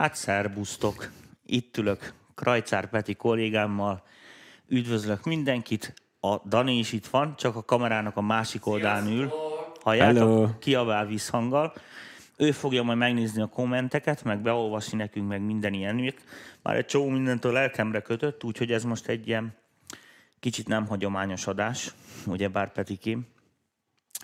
[0.00, 1.10] Hát szerbusztok.
[1.46, 4.02] Itt ülök Krajcár Peti kollégámmal.
[4.68, 5.94] Üdvözlök mindenkit.
[6.20, 9.32] A Dani is itt van, csak a kamerának a másik oldalán ül.
[9.82, 10.16] Halljátok?
[10.16, 10.48] Hello.
[10.58, 11.72] Kiabál visszhanggal.
[12.36, 16.24] Ő fogja majd megnézni a kommenteket, meg beolvasni nekünk, meg minden ilyenét.
[16.62, 19.54] Már egy csomó mindentől lelkemre kötött, úgyhogy ez most egy ilyen
[20.38, 21.94] kicsit nem hagyományos adás,
[22.26, 23.26] ugye bár Petikém.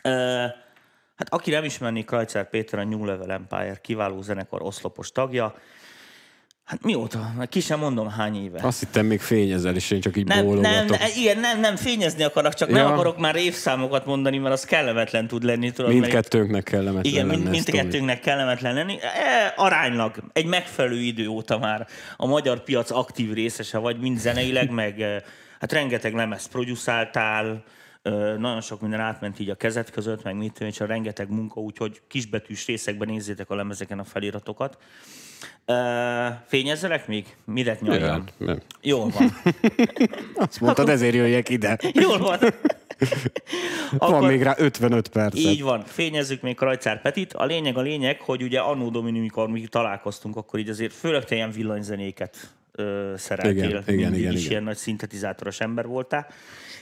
[0.03, 0.45] Ö,
[1.17, 5.55] hát aki nem ismerné, Krajcár Péter a New Level Empire kiváló zenekar oszlopos tagja.
[6.65, 7.33] Hát mióta?
[7.37, 8.61] Már Ki sem mondom hány éve.
[8.63, 10.99] Azt hittem még fényezel, és én csak így Nem, nem, bólogatok.
[10.99, 12.75] ne, igen, nem, nem fényezni akarok, csak Ja.
[12.75, 15.71] nem akarok már évszámokat mondani, mert az kellemetlen tud lenni.
[15.71, 17.57] Tudod, Mindkettőnknek kellemetlen igen, mind, lenne Tomi.
[17.57, 18.99] mindkettőnknek kellemetlen lenni.
[19.03, 24.71] E, aránylag, egy megfelelő idő óta már a magyar piac aktív részese vagy, mind zeneileg,
[24.71, 25.23] meg e,
[25.61, 27.63] hát rengeteg lemez producáltál,
[28.39, 31.61] nagyon sok minden átment így a kezed között, meg mit tudom, és a rengeteg munka,
[31.61, 34.79] úgyhogy kisbetűs részekben nézzétek a lemezeken a feliratokat.
[36.47, 37.37] Fényezzelek még?
[37.45, 38.25] Midet nyaljam?
[38.39, 38.61] Ja, nem.
[38.83, 39.37] Jól van.
[40.47, 41.79] Azt mondtad, ezért jöjjek ide.
[42.05, 42.39] Jól van.
[43.99, 45.41] Van még rá 55 percet.
[45.41, 47.33] Így van, fényezzük még Krajcár Petit.
[47.33, 51.25] A lényeg a lényeg, hogy ugye Annó Domini, mikor mi találkoztunk, akkor így azért főleg
[51.25, 53.65] te ilyen villanyzenéket ö, szereltél.
[53.65, 54.51] Igen, igen, igen, is igen.
[54.51, 56.27] ilyen nagy szintetizátoros ember voltál.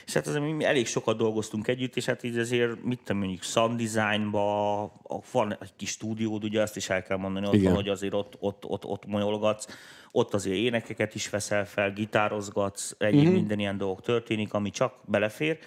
[0.05, 3.41] És hát azért mi elég sokat dolgoztunk együtt, és hát így azért, mit tudom, mondjuk
[3.43, 4.91] sound designba,
[5.31, 7.65] van egy kis stúdiód, ugye azt is el kell mondani, ott Igen.
[7.65, 9.67] van, hogy azért ott, ott, ott, ott molyolgatsz,
[10.11, 13.21] ott azért énekeket is veszel fel, gitározgatsz, egyéb Mhm.
[13.23, 13.35] uh-huh.
[13.39, 15.59] minden ilyen dolog történik, ami csak belefér.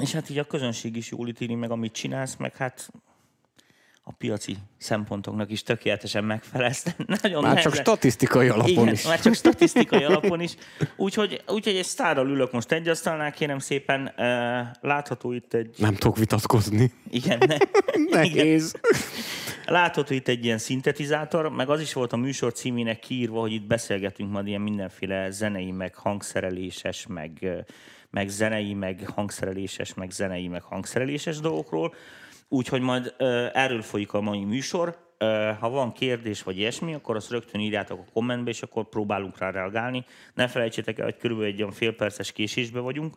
[0.00, 2.90] És hát így a közönség is jól ítéli meg, amit csinálsz, meg hát
[4.06, 6.84] a piaci szempontoknak is tökéletesen megfelelsz.
[7.22, 9.06] Nagyon Már csak nehezen- statisztikai alapon igen, is.
[9.06, 10.54] már csak statisztikai alapon is.
[10.96, 14.12] Úgyhogy, úgyhogy egy sztárral ülök most egy asztalnál, kérem szépen.
[14.80, 15.74] Látható itt egy...
[15.78, 16.92] Nem tudok vitatkozni.
[17.10, 17.54] Igen, ne,
[18.06, 18.06] igen.
[18.10, 18.74] Nehéz.
[19.66, 23.66] Látható itt egy ilyen szintetizátor, meg az is volt a műsor címének kiírva, hogy itt
[23.66, 27.48] beszélgetünk majd ilyen mindenféle zenei, meg hangszereléses, meg,
[28.10, 31.94] meg zenei, meg hangszereléses, meg zenei, meg hangszereléses dolgokról.
[32.48, 33.14] Úgyhogy majd
[33.52, 35.02] erről folyik a mai műsor.
[35.60, 39.50] Ha van kérdés vagy ilyesmi, akkor azt rögtön írjátok a kommentbe, és akkor próbálunk rá
[39.50, 40.04] reagálni.
[40.34, 43.16] Ne felejtsétek el, hogy körülbelül egy olyan félperces késésbe vagyunk.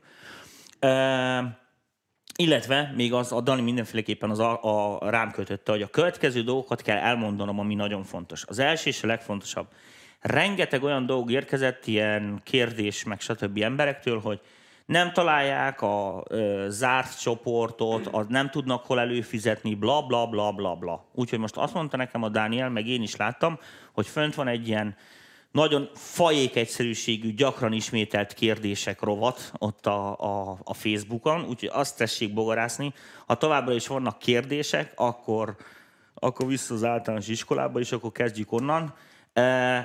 [2.36, 6.82] Illetve még az, a Dani mindenféleképpen az a, a, rám kötötte, hogy a következő dolgokat
[6.82, 8.46] kell elmondanom, ami nagyon fontos.
[8.48, 9.68] Az első és a legfontosabb.
[10.20, 13.58] Rengeteg olyan dolog érkezett, ilyen kérdés, meg stb.
[13.58, 14.42] emberektől, hogy
[14.88, 20.76] nem találják a ö, zárt csoportot, az nem tudnak hol előfizetni, bla bla bla bla
[20.76, 21.06] bla.
[21.14, 23.60] Úgyhogy most azt mondta nekem a Dániel, meg én is láttam,
[23.94, 24.96] hogy fönt van egy ilyen
[25.52, 32.34] nagyon fajék egyszerűségű, gyakran ismételt kérdések rovat ott a, a, a Facebookon, úgyhogy azt tessék
[32.34, 32.94] bogarászni.
[33.26, 35.56] Ha továbbra is vannak kérdések, akkor,
[36.14, 38.94] akkor vissza az általános iskolába, és akkor kezdjük onnan.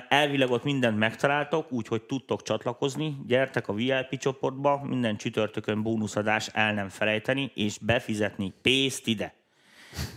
[0.09, 3.17] Elvileg ott mindent megtaláltok, úgyhogy tudtok csatlakozni.
[3.27, 9.33] Gyertek a VIP csoportba, minden csütörtökön bónuszadás el nem felejteni, és befizetni pénzt ide.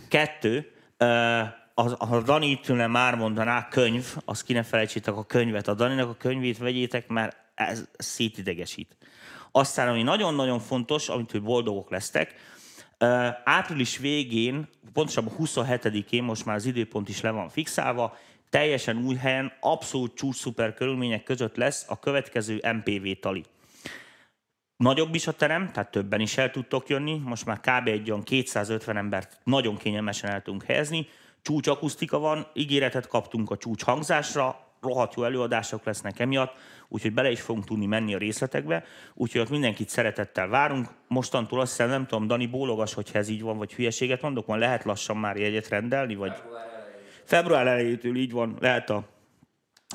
[0.09, 0.71] Kettő,
[1.97, 5.67] a Dani ülne már mondaná, könyv, azt ki ne felejtsétek a könyvet.
[5.67, 8.97] A Daninak a könyvét vegyétek, mert ez szétidegesít.
[9.51, 12.35] Aztán, ami nagyon-nagyon fontos, amit hogy boldogok lesztek,
[13.43, 18.17] április végén, pontosabban 27-én, most már az időpont is le van fixálva,
[18.57, 23.43] teljesen új helyen, abszolút csúcs szuper körülmények között lesz a következő MPV tali.
[24.77, 27.17] Nagyobb is a terem, tehát többen is el tudtok jönni.
[27.17, 27.87] Most már kb.
[27.87, 31.07] egy olyan 250 embert nagyon kényelmesen el tudunk helyezni.
[31.41, 36.55] Csúcs akusztika van, ígéretet kaptunk a csúcs hangzásra, rohadt jó előadások lesznek emiatt,
[36.87, 40.87] úgyhogy bele is fogunk tudni menni a részletekbe, úgyhogy ott mindenkit szeretettel várunk.
[41.07, 44.59] Mostantól azt hiszem, nem tudom, Dani, bólogas, hogyha ez így van, vagy hülyeséget mondok, van
[44.59, 46.76] lehet lassan már jegyet rendelni, vagy február
[47.31, 49.07] elejétől így van, lehet a,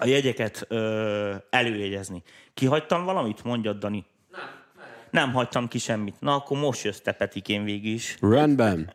[0.00, 2.22] a jegyeket ö, előjegyezni.
[2.54, 3.44] Kihagytam valamit?
[3.44, 4.04] Mondjad, Dani.
[5.10, 6.20] Nem hagytam ki semmit.
[6.20, 8.16] Na, akkor most jössz te, Petikén végig is.
[8.20, 8.90] Rendben.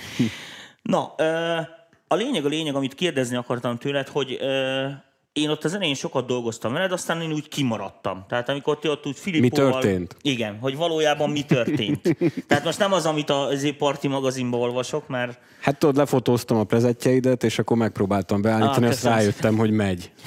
[0.82, 1.60] Na, ö,
[2.08, 4.88] a lényeg a lényeg, amit kérdezni akartam tőled, hogy ö,
[5.32, 8.24] én ott az elején sokat dolgoztam veled, aztán én úgy kimaradtam.
[8.28, 9.72] Tehát amikor ti ott úgy Filippóval...
[9.72, 10.16] történt?
[10.22, 12.16] Igen, hogy valójában mi történt.
[12.48, 16.64] Tehát most nem az, amit a azért parti magazinban olvasok, mert Hát tudod, lefotóztam a
[16.64, 20.12] prezetjeidet, és akkor megpróbáltam beállítani, Ah, azt rájöttem, hogy megy.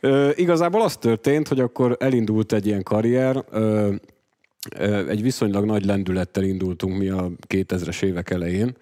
[0.00, 3.94] Ö, igazából az történt, hogy akkor elindult egy ilyen karrier, ö,
[4.76, 8.76] ö, egy viszonylag nagy lendülettel indultunk mi a 2000-es évek elején,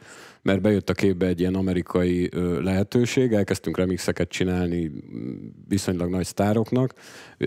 [0.44, 2.30] mert bejött a képbe egy ilyen amerikai
[2.62, 4.90] lehetőség, elkezdtünk remixeket csinálni
[5.68, 6.94] viszonylag nagy sztároknak,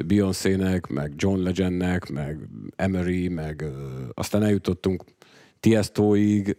[0.05, 2.39] Beyoncé-nek, meg John Legendnek, meg
[2.75, 3.65] Emery, meg
[4.13, 5.03] aztán eljutottunk
[5.59, 6.55] Tiestoig,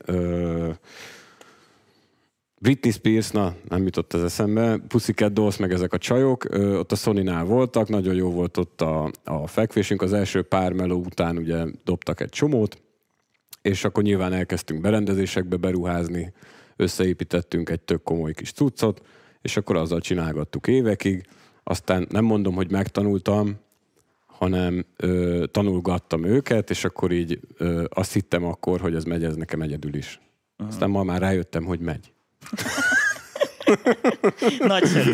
[2.60, 6.92] Britney Spears, na, nem jutott az eszembe, Pussycat Dolls, meg ezek a csajok, ö, ott
[6.92, 11.36] a sony voltak, nagyon jó volt ott a, a fekvésünk, az első pár meló után
[11.36, 12.80] ugye dobtak egy csomót,
[13.68, 16.32] és akkor nyilván elkezdtünk berendezésekbe beruházni,
[16.76, 19.02] összeépítettünk egy tök komoly kis cuccot,
[19.42, 21.26] és akkor azzal csinálgattuk évekig,
[21.64, 23.56] aztán nem mondom, hogy megtanultam,
[24.26, 29.34] hanem ö, tanulgattam őket, és akkor így ö, azt hittem akkor, hogy ez megy, ez
[29.34, 30.20] nekem egyedül is.
[30.52, 30.74] Uh-huh.
[30.74, 32.12] Aztán ma már rájöttem, hogy megy.
[34.58, 35.12] Nagyszerű.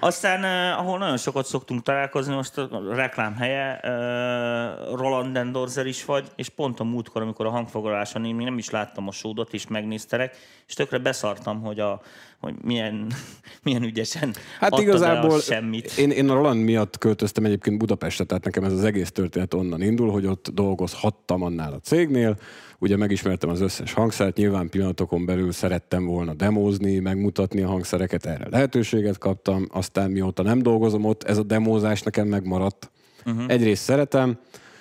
[0.00, 6.30] Aztán, ahol nagyon sokat szoktunk találkozni, most a reklám helye, uh, Roland Endorzer is vagy,
[6.36, 9.66] és pont a múltkor, amikor a hangfoglaláson én még nem is láttam a sódot, és
[9.66, 10.36] megnéztelek,
[10.66, 12.00] és tökre beszartam, hogy, a,
[12.40, 13.06] hogy milyen,
[13.64, 15.98] milyen ügyesen Hát igazából semmit.
[15.98, 19.82] Én, én a Roland miatt költöztem egyébként Budapestre, tehát nekem ez az egész történet onnan
[19.82, 22.38] indul, hogy ott dolgozhattam annál a cégnél,
[22.78, 28.48] Ugye megismertem az összes hangszert, nyilván pillanatokon belül szerettem volna demózni, megmutatni a hangszereket, erre
[28.50, 32.90] lehetőséget kaptam, aztán mióta nem dolgozom ott, ez a demózás nekem megmaradt.
[33.24, 33.44] Uh-huh.
[33.48, 34.38] Egyrészt szeretem,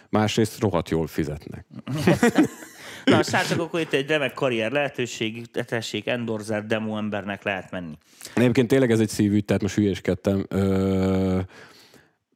[0.09, 1.65] másrészt rohadt jól fizetnek.
[3.05, 7.97] Na, srácok, akkor itt egy remek karrier lehetőség, tessék, endorzer demo embernek lehet menni.
[8.35, 10.45] Egyébként tényleg ez egy szívügy, tehát most hülyéskedtem.
[10.49, 11.45] Ö-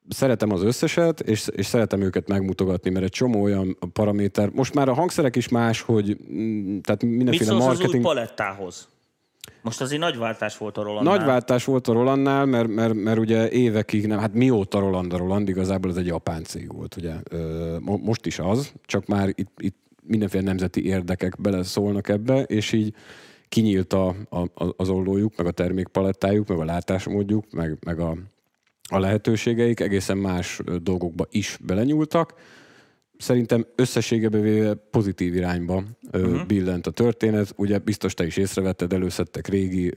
[0.10, 4.90] szeretem az összeset, és, és szeretem őket megmutogatni, mert egy csomó olyan paraméter, most már
[4.90, 7.90] a hangszerek is más, hogy mm, tehát mindenféle Mit marketing...
[7.90, 8.88] az új palettához?
[9.62, 11.18] Most azért nagy váltás volt a Rolandnál.
[11.18, 15.18] Nagy váltás volt a Rolandnál, mert, mert, mert ugye évekig nem, hát mióta Roland a
[15.18, 17.14] Roland, igazából ez egy japán cég volt, ugye.
[17.80, 19.78] Most is az, csak már itt, itt
[20.10, 22.94] mindenféle nemzeti érdekek beleszólnak ebbe, és így
[23.50, 24.48] kinyílt a, a,
[24.78, 28.18] az ollójuk, meg a termékpalettájuk, meg a látásmódjuk, meg, meg a,
[28.90, 32.34] a lehetőségeik, egészen más dolgokba is belenyúltak.
[33.18, 36.46] Szerintem összességebe véve pozitív irányba uh-huh.
[36.46, 37.54] billent a történet.
[37.56, 39.94] Ugye biztos te is észrevetted, előszedtek régi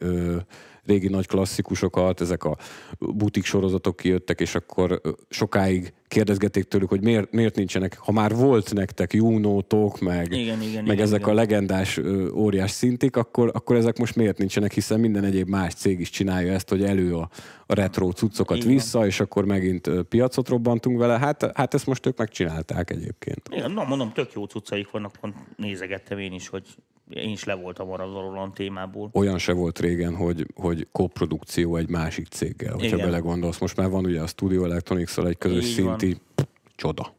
[0.84, 2.56] régi nagy klasszikusokat, ezek a
[2.98, 8.74] butik sorozatok kijöttek, és akkor sokáig kérdezgették tőlük, hogy miért, miért nincsenek, ha már volt
[8.74, 11.32] nektek Junótok, meg, igen, igen, meg igen, ezek igen.
[11.32, 12.00] a legendás
[12.34, 16.52] óriás szintik, akkor, akkor ezek most miért nincsenek, hiszen minden egyéb más cég is csinálja
[16.52, 17.28] ezt, hogy elő a,
[17.66, 18.68] a retro cuccokat igen.
[18.68, 21.18] vissza, és akkor megint piacot robbantunk vele.
[21.18, 23.48] Hát, hát ezt most ők megcsinálták egyébként.
[23.50, 26.64] Igen, na mondom, tök jó cuccaik vannak, pont nézegettem én is, hogy
[27.08, 29.10] én is le voltam az Roland témából.
[29.12, 33.06] Olyan se volt régen, hogy, hogy koprodukció egy másik céggel, hogyha Igen.
[33.06, 33.58] belegondolsz.
[33.58, 36.46] Most már van ugye a Studio electronics egy közös Így szinti van.
[36.76, 37.14] csoda.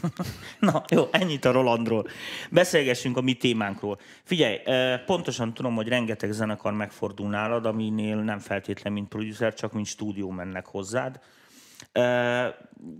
[0.60, 2.06] Na, jó, ennyit a Rolandról.
[2.50, 3.98] Beszélgessünk a mi témánkról.
[4.22, 4.56] Figyelj,
[5.06, 10.30] pontosan tudom, hogy rengeteg zenekar megfordul nálad, aminél nem feltétlen mint producer, csak mint stúdió
[10.30, 11.20] mennek hozzád.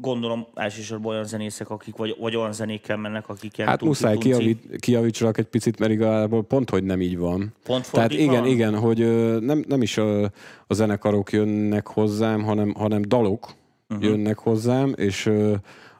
[0.00, 4.76] Gondolom elsősorban olyan zenészek, akik vagy, vagy olyan zenékkel mennek, akik ilyen Hát muszáj kiavít,
[4.78, 7.54] kiavítsalak egy picit, mert igazából pont, hogy nem így van.
[7.64, 8.46] Pont Tehát igen, van?
[8.46, 8.98] igen, hogy
[9.40, 10.22] nem, nem is a,
[10.66, 13.54] a zenekarok jönnek hozzám, hanem, hanem dalok
[13.88, 14.06] uh-huh.
[14.06, 15.30] jönnek hozzám, és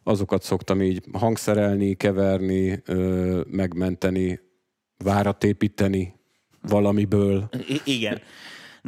[0.02, 2.82] azokat szoktam így hangszerelni, keverni,
[3.50, 4.40] megmenteni,
[5.04, 6.14] várat építeni
[6.68, 7.48] valamiből.
[7.68, 8.20] I- igen.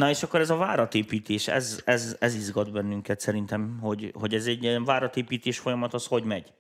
[0.01, 4.47] Na és akkor ez a váratépítés, ez, ez, ez izgat bennünket szerintem, hogy, hogy ez
[4.47, 6.53] egy ilyen váratépítés folyamat, az hogy megy?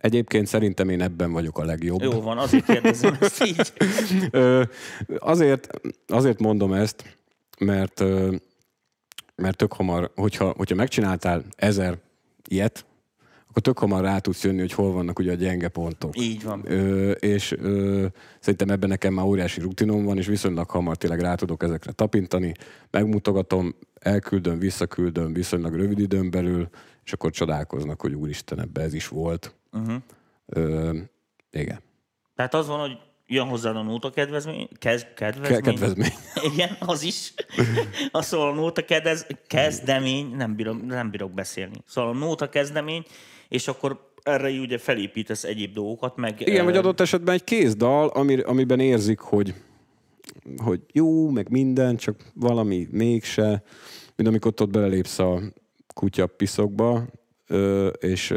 [0.00, 2.02] Egyébként szerintem én ebben vagyok a legjobb.
[2.02, 3.72] Jó van, azért kérdezem ezt így.
[5.18, 5.68] azért,
[6.06, 7.16] azért mondom ezt,
[7.58, 8.04] mert,
[9.34, 11.98] mert tök hamar, hogyha, hogyha megcsináltál ezer
[12.48, 12.84] ilyet,
[13.58, 16.20] akkor tök hamar rá tudsz jönni, hogy hol vannak ugye a gyenge pontok.
[16.20, 16.62] Így van.
[16.64, 18.06] Ö, és ö,
[18.40, 22.52] szerintem ebben nekem már óriási rutinom van, és viszonylag hamar tényleg rá tudok ezekre tapintani,
[22.90, 26.68] megmutogatom, elküldöm, visszaküldöm viszonylag rövid időn belül,
[27.04, 29.54] és akkor csodálkoznak, hogy úristen, ebbe ez is volt.
[29.72, 30.02] Uh-huh.
[30.46, 30.96] Ö,
[31.50, 31.80] igen.
[32.34, 35.60] Tehát az van, hogy jön hozzá a nóta kedvezmény, kez, kedvezmény.
[35.60, 36.12] kedvezmény.
[36.52, 37.34] Igen, az is.
[38.10, 41.82] A szóval a nóta kedez, kezdemény, nem bírok, nem bírok beszélni.
[41.86, 43.04] Szóval a nóta kezdemény,
[43.48, 46.40] és akkor erre ugye felépítesz egyéb dolgokat, meg...
[46.40, 49.54] Igen, vagy adott esetben egy kézdal, ami, amiben érzik, hogy,
[50.56, 53.62] hogy jó, meg minden, csak valami mégse.
[54.16, 55.40] Mint amikor ott belelépsz a
[55.94, 57.04] kutya piszokba,
[57.98, 58.28] és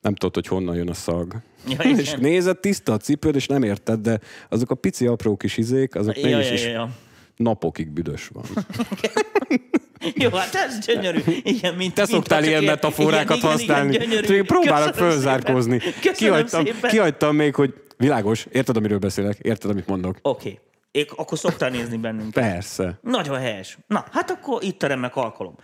[0.00, 1.34] nem tudod, hogy honnan jön a szag.
[1.68, 5.56] Ja, és nézed, tiszta a cipőd, és nem érted, de azok a pici apró kis
[5.56, 6.90] izék, azok ja, mégis ja, ja, ja.
[7.42, 8.44] Napokig büdös van.
[10.14, 11.20] Jó, hát ez gyönyörű.
[11.42, 13.94] Igen, mint, Te szoktál ilyen metaforákat igen, használni.
[13.94, 14.42] Igen, igen, gyönyörű.
[14.42, 15.80] Próbálok fölzárkózni.
[16.14, 20.18] Kihagytam, kihagytam még, hogy világos, érted, amiről beszélek, érted, amit mondok.
[20.22, 20.48] Oké.
[20.48, 20.58] Okay.
[20.90, 22.32] Én akkor szoktál nézni bennünk.
[22.32, 22.98] Persze.
[23.02, 23.78] Nagyon helyes.
[23.86, 25.54] Na, hát akkor itt a remek alkalom.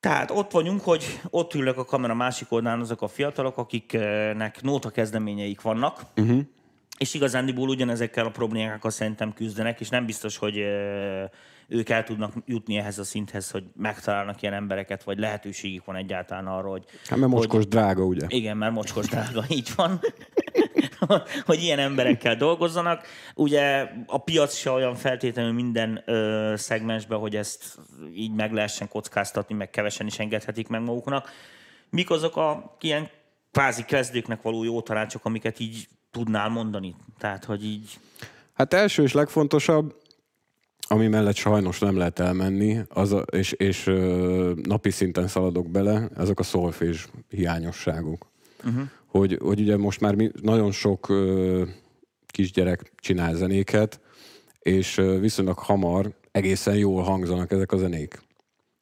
[0.00, 4.90] Tehát ott vagyunk, hogy ott ülök a kamera másik oldalán azok a fiatalok, akiknek nóta
[4.90, 6.40] kezdeményeik vannak, uh-huh.
[7.00, 10.56] És igazándiból ugyanezekkel a problémákkal szerintem küzdenek, és nem biztos, hogy
[11.68, 16.46] ők el tudnak jutni ehhez a szinthez, hogy megtalálnak ilyen embereket, vagy lehetőségük van egyáltalán
[16.46, 16.84] arra, hogy...
[17.06, 18.26] Hát mert mocskos hogy, drága, ugye?
[18.28, 20.00] Igen, mert mocskos drága, így van.
[21.46, 23.06] hogy ilyen emberekkel dolgozzanak.
[23.34, 27.78] Ugye a piac se olyan feltétlenül minden ö, szegmensben, hogy ezt
[28.14, 31.30] így meg lehessen kockáztatni, meg kevesen is engedhetik meg maguknak.
[31.90, 33.08] Mik azok a ilyen
[33.52, 36.94] kvázi kezdőknek való jó tanácsok, amiket így tudnál mondani?
[37.18, 37.98] Tehát, hogy így...
[38.52, 39.94] Hát első és legfontosabb,
[40.92, 46.08] ami mellett sajnos nem lehet elmenni, az a, és, és ö, napi szinten szaladok bele,
[46.16, 48.26] azok a szolfés hiányosságok.
[48.64, 48.82] Uh-huh.
[49.06, 51.62] Hogy, hogy ugye most már mi, nagyon sok ö,
[52.26, 54.00] kisgyerek csinál zenéket,
[54.58, 58.22] és ö, viszonylag hamar egészen jól hangzanak ezek a zenék.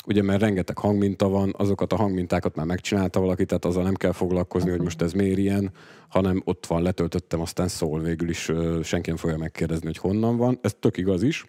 [0.08, 4.12] Ugye, mert rengeteg hangminta van, azokat a hangmintákat már megcsinálta valaki, tehát azzal nem kell
[4.12, 5.72] foglalkozni, hogy most ez miért ilyen,
[6.08, 8.50] hanem ott van, letöltöttem, aztán szól végül is,
[8.82, 10.58] senki nem fogja megkérdezni, hogy honnan van.
[10.62, 11.44] Ez tök igaz is.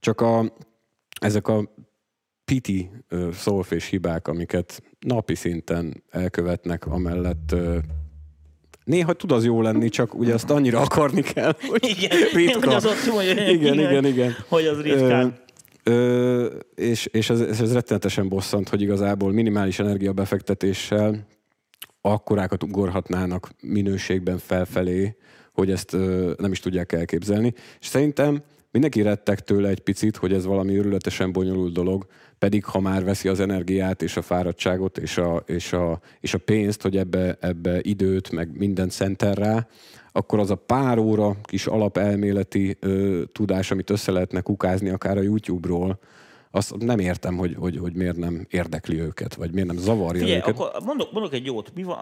[0.00, 0.52] Csak a,
[1.20, 1.74] ezek a
[2.44, 2.90] piti
[3.32, 7.54] szolfés hibák, amiket napi szinten elkövetnek, amellett
[8.84, 12.58] Néha tud az jó lenni, csak ugye azt annyira akarni kell, hogy igen, ritka.
[12.58, 14.34] Hogy az ott jó, igen, igen, igen, igen.
[14.48, 15.43] Hogy az ritkán.
[15.84, 21.26] Ö, és és ez, ez rettenetesen bosszant, hogy igazából minimális energiabefektetéssel
[22.00, 25.16] akkorákat ugorhatnának minőségben felfelé,
[25.52, 27.54] hogy ezt ö, nem is tudják elképzelni.
[27.80, 28.42] És szerintem
[28.74, 32.06] Mindenki rettek tőle egy picit, hogy ez valami őrületesen bonyolult dolog,
[32.38, 36.38] pedig ha már veszi az energiát és a fáradtságot és a, és a, és a
[36.38, 39.66] pénzt, hogy ebbe, ebbe időt, meg mindent szentel rá,
[40.12, 45.22] akkor az a pár óra kis alapelméleti ö, tudás, amit össze lehetne kukázni akár a
[45.22, 45.98] YouTube-ról,
[46.54, 50.38] azt nem értem, hogy, hogy, hogy miért nem érdekli őket, vagy miért nem zavarja Figyelj,
[50.38, 50.58] őket.
[50.58, 51.72] akkor mondok, mondok egy jót.
[51.74, 51.98] Mi van,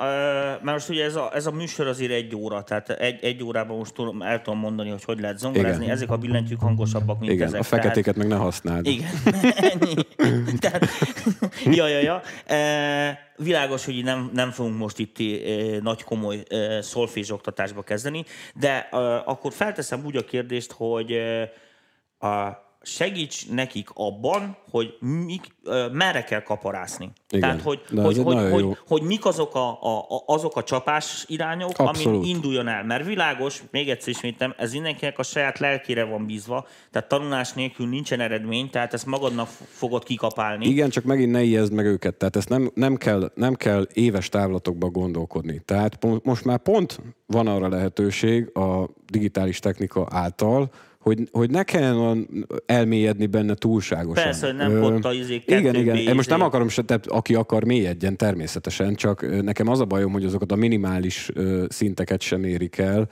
[0.62, 3.76] mert most ugye ez a, ez a műsor azért egy óra, tehát egy, egy órában
[3.76, 5.82] most tudom, el tudom mondani, hogy hogy lehet zongorázni.
[5.82, 5.94] Igen.
[5.94, 7.60] Ezek a billentyűk hangosabbak, mint Igen, ezek.
[7.60, 8.28] a feketéket tehát...
[8.28, 8.86] meg ne használd.
[8.86, 9.10] Igen,
[9.70, 9.94] ennyi.
[10.64, 10.86] tehát,
[11.78, 12.22] ja, ja, ja.
[12.50, 18.24] Uh, világos, hogy nem, nem fogunk most itt uh, nagy komoly uh, szolfés oktatásba kezdeni,
[18.60, 25.46] de uh, akkor felteszem úgy a kérdést, hogy uh, a segíts nekik abban, hogy mik,
[25.92, 27.12] merre kell kaparászni.
[27.28, 27.40] Igen.
[27.40, 32.18] Tehát, hogy, hogy, hogy, hogy, hogy mik azok a, a, azok a csapás irányok, Abszolút.
[32.18, 32.84] amin induljon el.
[32.84, 37.88] Mert világos, még egyszer ismétem, ez mindenkinek a saját lelkére van bízva, tehát tanulás nélkül
[37.88, 40.66] nincsen eredmény, tehát ezt magadnak fogod kikapálni.
[40.66, 42.14] Igen, csak megint ne ijeszd meg őket.
[42.14, 45.62] Tehát ezt nem, nem, kell, nem kell éves távlatokba gondolkodni.
[45.64, 50.70] Tehát most már pont van arra lehetőség a digitális technika által,
[51.02, 52.28] hogy, hogy ne kelljen
[52.66, 54.24] elmélyedni benne túlságosan.
[54.24, 55.96] Persze, hogy nem pont a izé, Igen, igen.
[55.96, 60.12] Én most nem akarom, se, tehát aki akar mélyedjen természetesen, csak nekem az a bajom,
[60.12, 61.30] hogy azokat a minimális
[61.68, 63.08] szinteket sem érik el.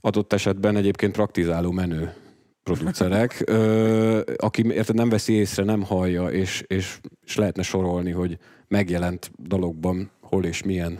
[0.00, 2.12] Adott esetben egyébként praktizáló menő
[2.62, 8.38] producerek, ö, aki érted, nem veszi észre, nem hallja, és, és, és lehetne sorolni, hogy
[8.68, 10.98] megjelent dologban hol és milyen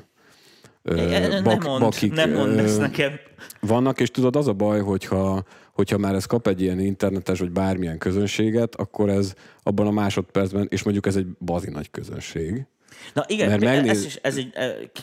[0.82, 0.94] ö,
[1.42, 3.12] bak, nem mond, bakik nem mond ezt nekem.
[3.60, 5.44] vannak, és tudod, az a baj, hogyha
[5.74, 10.66] hogyha már ez kap egy ilyen internetes vagy bármilyen közönséget, akkor ez abban a másodpercben,
[10.70, 12.66] és mondjuk ez egy bazi nagy közönség.
[13.14, 13.90] Na igen, Mert megnéz...
[13.90, 14.52] ez, is, ez egy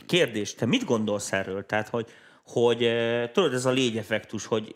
[0.06, 0.54] kérdés.
[0.54, 1.66] Te mit gondolsz erről?
[1.66, 2.06] Tehát, hogy,
[2.46, 2.90] hogy
[3.32, 4.72] tudod, ez a légyeffektus, hogy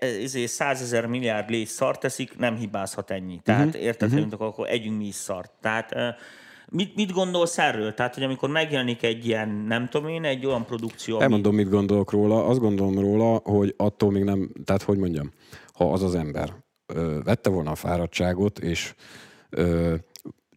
[0.00, 3.40] ez, százezer milliárd légy szart teszik, nem hibázhat ennyi.
[3.44, 3.82] Tehát uh-huh.
[3.82, 4.42] érted, uh-huh.
[4.42, 5.52] akkor együnk mi is szart.
[5.60, 5.94] Tehát
[6.72, 7.94] Mit, mit gondolsz erről?
[7.94, 11.22] Tehát, hogy amikor megjelenik egy ilyen, nem tudom én, egy olyan produkció, ami...
[11.24, 12.46] Elmondom, mit gondolok róla.
[12.46, 15.30] Azt gondolom róla, hogy attól még nem, tehát hogy mondjam,
[15.72, 16.52] ha az az ember
[16.86, 18.94] ö, vette volna a fáradtságot, és
[19.50, 19.94] ö,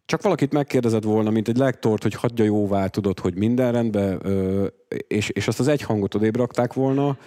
[0.04, 4.66] csak valakit megkérdezett volna, mint egy lektort, hogy hagyja jóvá, tudod, hogy minden rendben, ö,
[5.08, 7.18] és, és azt az egy hangot odébb rakták volna,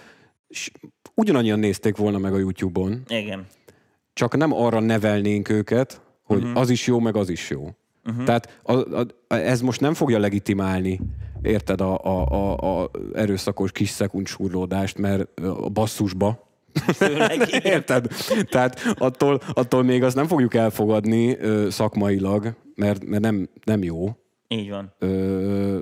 [0.48, 0.70] és
[1.14, 3.02] ugyanannyian nézték volna meg a YouTube-on.
[3.08, 3.46] Igen.
[4.12, 6.60] Csak nem arra nevelnénk őket, hogy uh-huh.
[6.60, 7.68] az is jó, meg az is jó.
[8.04, 8.24] Uh-huh.
[8.24, 11.00] Tehát a, a, ez most nem fogja legitimálni,
[11.42, 16.48] érted, a, a, a, a erőszakos kis szekundsurlódást, mert a basszusba,
[17.62, 18.06] Érted?
[18.48, 24.16] Tehát attól, attól még azt nem fogjuk elfogadni ö, szakmailag, mert, mert nem, nem jó.
[24.48, 24.94] Így van.
[24.98, 25.80] Ö,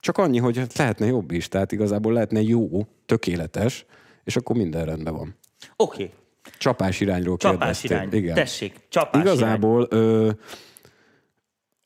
[0.00, 3.86] csak annyi, hogy lehetne jobb is, tehát igazából lehetne jó, tökéletes,
[4.24, 5.36] és akkor minden rendben van.
[5.76, 6.02] Oké.
[6.02, 6.14] Okay.
[6.58, 7.90] Csapás irányról Csapás kérdeztél.
[7.90, 8.22] irány.
[8.22, 8.34] Igen.
[8.34, 10.02] Tessék, csapás Igazából irány.
[10.02, 10.30] Ö,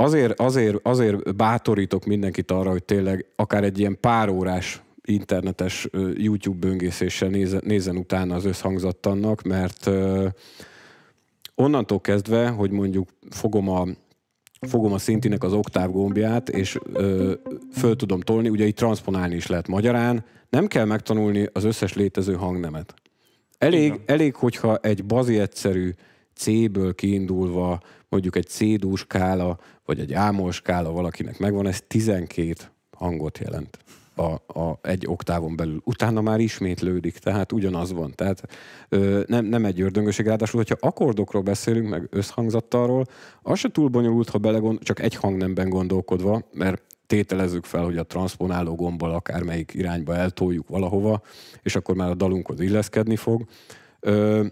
[0.00, 6.67] azért, azért, azért bátorítok mindenkit arra, hogy tényleg akár egy ilyen pár órás internetes YouTube
[6.67, 9.90] böngészéssel nézzen, nézzen utána az összhangzattannak, mert
[11.55, 13.85] onnantól kezdve, hogy mondjuk fogom a
[14.61, 17.33] fogom a szintinek az oktáv gombját, és ö,
[17.73, 22.35] föl tudom tolni, ugye itt transponálni is lehet magyarán, nem kell megtanulni az összes létező
[22.35, 22.95] hangnemet.
[23.59, 25.90] Elég, elég hogyha egy bazi egyszerű
[26.35, 32.55] C-ből kiindulva, mondjuk egy C-dú skála, vagy egy ámol skála valakinek megvan, ez 12
[32.91, 33.79] hangot jelent
[34.19, 35.81] a, a, egy oktávon belül.
[35.85, 38.12] Utána már ismétlődik, tehát ugyanaz van.
[38.15, 38.43] Tehát
[38.88, 40.27] ö, nem, nem egy ördöngöség.
[40.27, 43.05] Ráadásul, hogyha akkordokról beszélünk, meg összhangzattalról,
[43.43, 48.05] az se túl bonyolult, ha belegond, csak egy hangnemben gondolkodva, mert tételezzük fel, hogy a
[48.05, 51.23] transponáló gombbal akármelyik irányba eltoljuk valahova,
[51.62, 53.45] és akkor már a dalunkhoz illeszkedni fog.
[54.00, 54.47] Ö,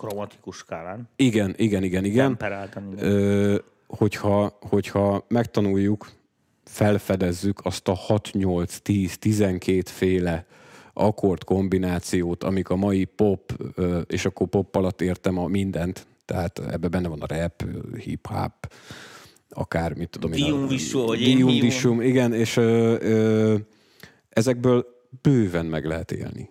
[0.00, 1.08] Kromatikus skálán.
[1.16, 2.26] igen, igen, igen, igen.
[2.26, 2.92] Temperáltan.
[2.92, 3.04] igen.
[3.04, 6.10] Ö, hogyha, hogyha megtanuljuk,
[6.64, 10.46] felfedezzük azt a 6, 8, 10, 12 féle
[10.92, 13.52] akkord kombinációt, amik a mai pop,
[14.06, 17.64] és akkor pop alatt értem a mindent, tehát ebbe benne van a rap,
[17.96, 18.72] hip-hop,
[19.48, 20.44] akár, mit tudom én.
[20.44, 23.56] Dium Visual, vagy én Dium igen, és ö, ö,
[24.28, 24.86] ezekből
[25.22, 26.50] bőven meg lehet élni.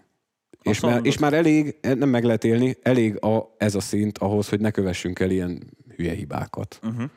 [0.61, 4.49] És már, és már elég, nem meg lehet élni, elég a, ez a szint ahhoz,
[4.49, 5.63] hogy ne kövessünk el ilyen
[5.95, 6.79] hülye hibákat.
[6.83, 7.09] Uh-huh.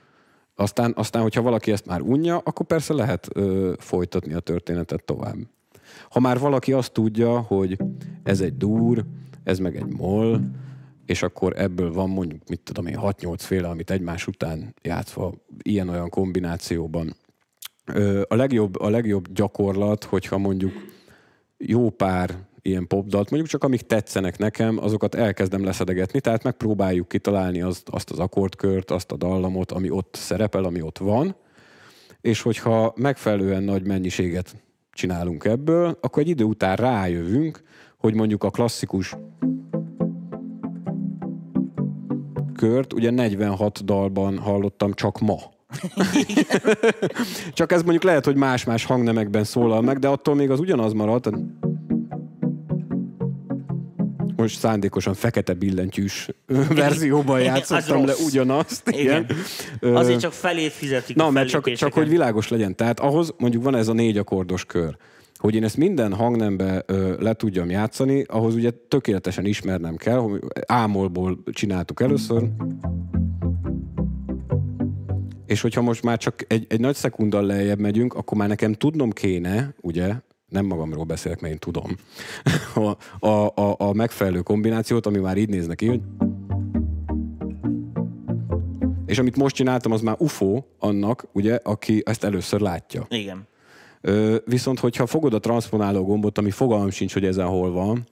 [0.55, 5.37] Aztán, aztán, hogyha valaki ezt már unja, akkor persze lehet ö, folytatni a történetet tovább.
[6.11, 7.79] Ha már valaki azt tudja, hogy
[8.23, 9.05] ez egy dur,
[9.45, 10.41] ez meg egy moll,
[11.07, 16.09] és akkor ebből van mondjuk, mit tudom én, 6-8 féle, amit egymás után játszva ilyen-olyan
[16.09, 17.17] kombinációban.
[17.87, 20.73] Ö, a, legjobb, a legjobb gyakorlat, hogyha mondjuk
[21.57, 27.63] jó pár ilyen popdalt, mondjuk csak amik tetszenek nekem, azokat elkezdem leszedegetni, tehát megpróbáljuk kitalálni
[27.63, 31.37] azt, azt az akkordkört, azt a dallamot, ami ott szerepel, ami ott van,
[32.21, 34.57] és hogyha megfelelően nagy mennyiséget
[34.93, 37.63] csinálunk ebből, akkor egy idő után rájövünk,
[37.99, 39.17] hogy mondjuk a klasszikus
[42.55, 45.37] kört, ugye 46 dalban hallottam csak ma.
[47.53, 51.35] csak ez mondjuk lehet, hogy más-más hangnemekben szólal meg, de attól még az ugyanaz marad.
[54.43, 56.29] Most szándékosan fekete billentyűs
[56.69, 58.89] verzióban játszottam le ugyanazt.
[58.89, 59.27] Igen.
[59.81, 62.77] Ö, Azért csak felét fizetik Na, mert csak, csak hogy világos legyen.
[62.77, 64.97] Tehát ahhoz mondjuk van ez a négy akkordos kör.
[65.35, 70.41] Hogy én ezt minden hangnembe ö, le tudjam játszani, ahhoz ugye tökéletesen ismernem kell, hogy
[70.67, 72.43] ámolból csináltuk először.
[75.47, 79.11] És hogyha most már csak egy, egy nagy szekundal lejjebb megyünk, akkor már nekem tudnom
[79.11, 80.15] kéne, ugye,
[80.53, 81.97] nem magamról beszélek, mert én tudom,
[83.21, 86.01] a, a, a, a megfelelő kombinációt, ami már így néz neki, hogy
[89.07, 93.07] és amit most csináltam, az már UFO annak, ugye, aki ezt először látja.
[93.09, 93.49] Igen.
[94.01, 98.07] Ö, viszont, hogyha fogod a transponáló gombot, ami fogalmam sincs, hogy ezen hol van,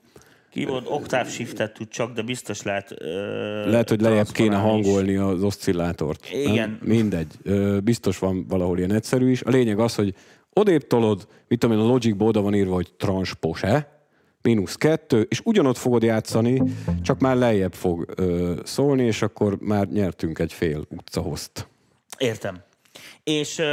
[0.51, 4.87] Kívod oktáv shiftet tud csak, de biztos lehet ö, lehet, hogy lejjebb kéne transponálni is.
[4.87, 6.29] hangolni az oszcillátort.
[6.33, 6.55] Igen.
[6.55, 6.79] Nem?
[6.83, 7.33] Mindegy.
[7.43, 9.43] Ö, biztos van valahol ilyen egyszerű is.
[9.43, 10.15] A lényeg az, hogy
[10.53, 13.99] odébb tolod, mit tudom én, a Logicba oda van írva, hogy transpose,
[14.43, 16.63] mínusz kettő, és ugyanott fogod játszani,
[17.03, 21.69] csak már lejjebb fog ö, szólni, és akkor már nyertünk egy fél utcahozt.
[22.19, 22.63] Értem.
[23.25, 23.67] És uh,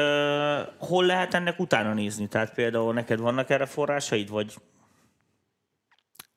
[0.79, 2.27] hol lehet ennek utána nézni?
[2.27, 4.53] Tehát például neked vannak erre forrásaid, vagy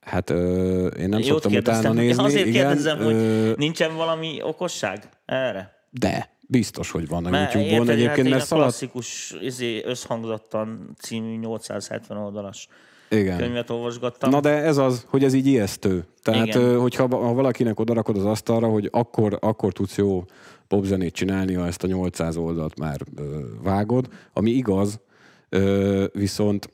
[0.01, 2.23] Hát ö, én nem Jót szoktam utána nézni.
[2.25, 5.87] Azért igen, kérdezem, hogy ö, nincsen valami okosság erre?
[5.91, 8.69] De, biztos, hogy van a YouTube-on egyébként, hát mert a szaladt...
[8.69, 12.69] klasszikus izé, összhangzattan című 870 oldalas
[13.09, 13.39] Igen.
[13.39, 14.31] könyvet olvasgattam.
[14.31, 16.05] Na de ez az, hogy ez így ijesztő.
[16.23, 16.79] Tehát, Igen.
[16.79, 20.25] hogyha ha valakinek odarakod az asztalra, hogy akkor, akkor tudsz jó
[20.69, 25.01] popzenét csinálni, ha ezt a 800 oldalt már ö, vágod, ami igaz,
[25.49, 26.69] ö, viszont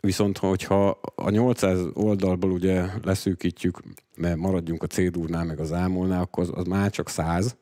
[0.00, 3.80] Viszont, hogyha a 800 oldalból ugye leszűkítjük,
[4.16, 7.56] mert maradjunk a C-dúrnál, meg az ámolnál, akkor az, az már csak 100,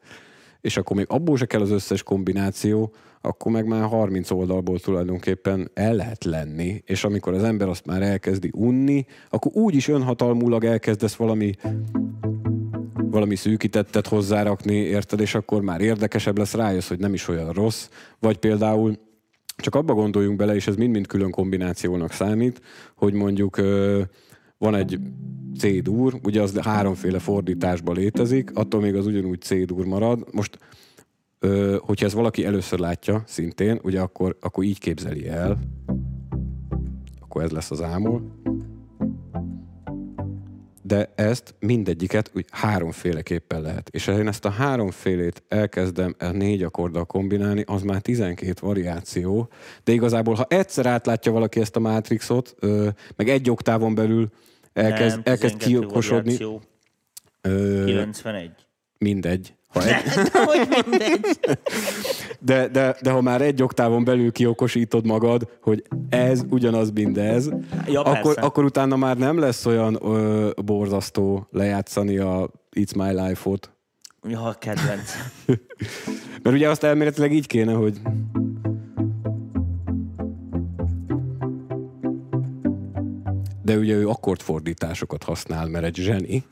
[0.63, 5.71] és akkor még abból se kell az összes kombináció, akkor meg már 30 oldalból tulajdonképpen
[5.75, 10.65] el lehet lenni, és amikor az ember azt már elkezdi unni, akkor úgy is önhatalmulag
[10.65, 11.55] elkezdesz valami
[12.93, 17.89] valami szűkítettet hozzárakni, érted, és akkor már érdekesebb lesz, rájössz, hogy nem is olyan rossz,
[18.19, 18.99] vagy például
[19.57, 22.61] csak abba gondoljunk bele, és ez mind-mind külön kombinációnak számít,
[22.97, 23.61] hogy mondjuk
[24.63, 24.99] van egy
[25.59, 30.27] C-dur, ugye az háromféle fordításban létezik, attól még az ugyanúgy C-dur marad.
[30.33, 30.59] Most,
[31.79, 35.59] hogyha ez valaki először látja szintén, ugye akkor, akkor így képzeli el,
[37.21, 38.41] akkor ez lesz az ámol,
[40.83, 43.89] de ezt mindegyiket úgy háromféleképpen lehet.
[43.93, 49.49] És ha én ezt a háromfélét elkezdem a négy akkorddal kombinálni, az már 12 variáció,
[49.85, 52.57] de igazából, ha egyszer átlátja valaki ezt a mátrixot,
[53.17, 54.31] meg egy oktávon belül
[54.73, 56.61] elkezd, Nem, elkezd 12 kiokosodni, variáció,
[57.41, 58.51] ö, 91.
[58.99, 59.55] mindegy.
[59.69, 60.03] Ha egy,
[60.91, 61.39] mindegy.
[62.41, 67.51] De, de, de ha már egy oktávon belül kiokosítod magad, hogy ez ugyanaz mindez,
[67.87, 68.41] Ja, akkor, persze.
[68.41, 73.71] akkor utána már nem lesz olyan ö, borzasztó lejátszani a It's My Life-ot.
[74.29, 75.13] Ja, kedvenc.
[76.43, 78.01] Mert ugye azt elméletileg így kéne, hogy
[83.63, 86.45] de ugye ő akkordfordításokat használ, mert egy zseni.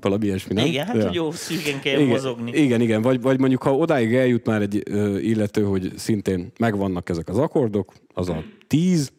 [0.00, 0.66] Valami ilyesmi, nem?
[0.66, 1.04] Igen, hát Ja.
[1.06, 2.50] hogy jó, szűken kell igen, mozogni.
[2.52, 3.02] Igen, igen.
[3.02, 7.38] Vagy, vagy mondjuk, ha odáig eljut már egy ö, illető, hogy szintén megvannak ezek az
[7.38, 9.12] akkordok, az a tíz,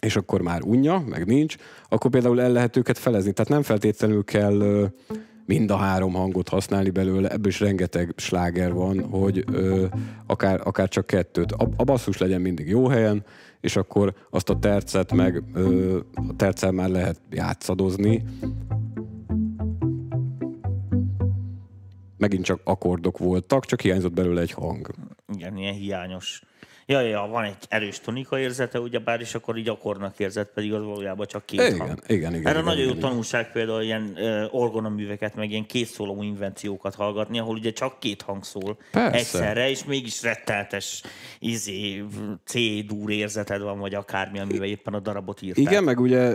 [0.00, 1.56] és akkor már unja, meg nincs,
[1.88, 3.32] akkor például el lehet őket felezni.
[3.32, 4.86] Tehát nem feltétlenül kell ö,
[5.46, 9.86] mind a három hangot használni belőle, ebből is rengeteg sláger van, hogy ö,
[10.26, 11.52] akár, akár csak kettőt.
[11.52, 13.24] A, a basszus legyen mindig jó helyen,
[13.60, 18.24] és akkor azt a tercet meg ö, a terccel már lehet játszadozni.
[22.16, 24.90] Megint csak akkordok voltak, csak hiányzott belőle egy hang.
[25.34, 26.42] Igen, ilyen hiányos.
[26.88, 30.82] Ja, ja, van egy erős tonika érzete, ugyebár, és akkor így akkornak érzett, pedig az
[30.82, 31.98] valójában csak két Igen, hang.
[32.06, 33.00] igen, igen, Erre igen, nagyon jó igen.
[33.00, 38.44] tanulság például ilyen uh, orgonaműveket, meg ilyen kétszóló invenciókat hallgatni, ahol ugye csak két hang
[38.44, 39.16] szól Persze.
[39.16, 41.02] egyszerre, és mégis retteltes
[41.38, 42.04] izé,
[42.44, 45.64] C-dúr érzeted van, vagy akármi, amivel éppen a darabot írták.
[45.64, 46.34] Igen, meg ugye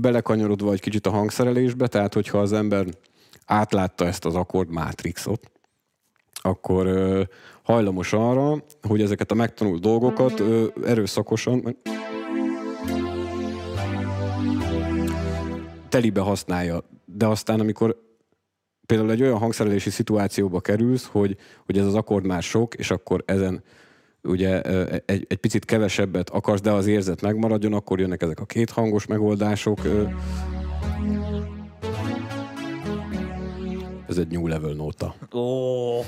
[0.00, 2.86] belekanyarodva egy kicsit a hangszerelésbe, tehát hogyha az ember
[3.46, 5.50] átlátta ezt az akkord mátrixot,
[6.42, 7.22] akkor ö,
[7.62, 11.76] hajlamos arra, hogy ezeket a megtanult dolgokat ö, erőszakosan
[15.88, 16.82] telibe használja.
[17.04, 17.96] De aztán, amikor
[18.86, 23.22] például egy olyan hangszerelési szituációba kerülsz, hogy, hogy ez az akkord már sok, és akkor
[23.26, 23.62] ezen
[24.22, 24.60] ugye
[25.04, 29.06] egy, egy picit kevesebbet akarsz, de az érzet megmaradjon, akkor jönnek ezek a két hangos
[29.06, 29.84] megoldások.
[29.84, 30.02] ö.
[34.10, 35.14] Ez egy new level nóta.
[35.34, 35.98] Ó.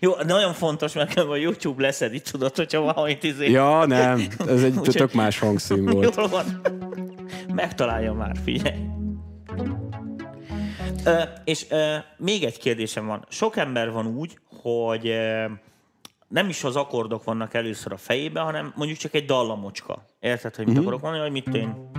[0.00, 3.50] Jó, nagyon fontos, mert a YouTube leszedi, tudod, hogyha valamit izé...
[3.50, 6.16] Ja, nem, ez egy tök más hangszín volt.
[6.16, 6.60] Jól van.
[7.54, 8.78] Megtalálja már, figyelj.
[11.04, 13.24] Ö, és ö, még egy kérdésem van.
[13.28, 15.44] Sok ember van úgy, hogy ö,
[16.28, 20.04] nem is az akkordok vannak először a fejében, hanem mondjuk csak egy dallamocska.
[20.20, 20.82] Érted, hogy mit Mhm.
[20.84, 21.90] akarok mondani, hogy mit én...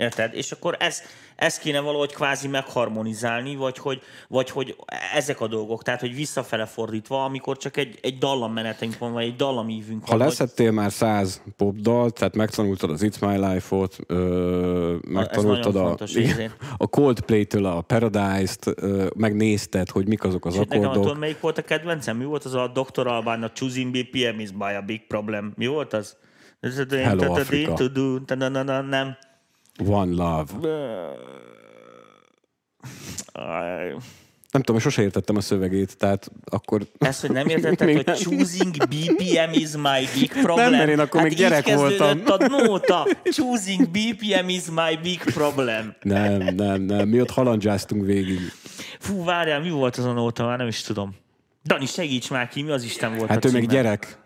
[0.00, 0.34] Érted?
[0.34, 1.02] És akkor ez,
[1.36, 4.76] ez kéne valahogy kvázi megharmonizálni, vagy hogy, vagy hogy
[5.14, 9.36] ezek a dolgok, tehát hogy visszafele fordítva, amikor csak egy, egy dallammenetünk van, vagy egy
[9.36, 10.16] dallamívünk Ha van.
[10.18, 16.14] hogy- leszettél már száz popdalt, tehát megtanultad az It's My Life-ot, ö, megtanultad a, fontos,
[16.78, 21.02] a Coldplay-től a Paradise-t, ö, megnézted, hogy mik azok az Sőt, nekem akkordok.
[21.02, 22.16] tudod, melyik volt a kedvencem?
[22.16, 23.06] Mi volt az a Dr.
[23.06, 25.52] Albán, a Choosing BPM is by a big problem.
[25.56, 26.16] Mi volt az?
[26.90, 28.82] Hello, Africa.
[28.88, 29.16] Nem.
[29.86, 30.52] One Love.
[34.50, 36.86] Nem tudom, sose értettem a szövegét, tehát akkor...
[36.98, 38.14] Ezt, hogy nem értetted, Még hogy nem.
[38.16, 40.70] choosing BPM is my big problem.
[40.70, 42.52] mert én akkor még így gyerek kezdődött voltam.
[42.52, 43.06] a nóta.
[43.36, 45.94] Choosing BPM is my big problem.
[46.02, 47.08] Nem, nem, nem.
[47.08, 48.38] Mi ott halandzsáztunk végig.
[48.98, 50.46] Fú, várjál, mi volt az a nóta?
[50.46, 51.14] Már nem is tudom.
[51.64, 53.64] Dani, segíts már ki, mi az Isten volt Hát a ő címe?
[53.64, 54.18] gyerek.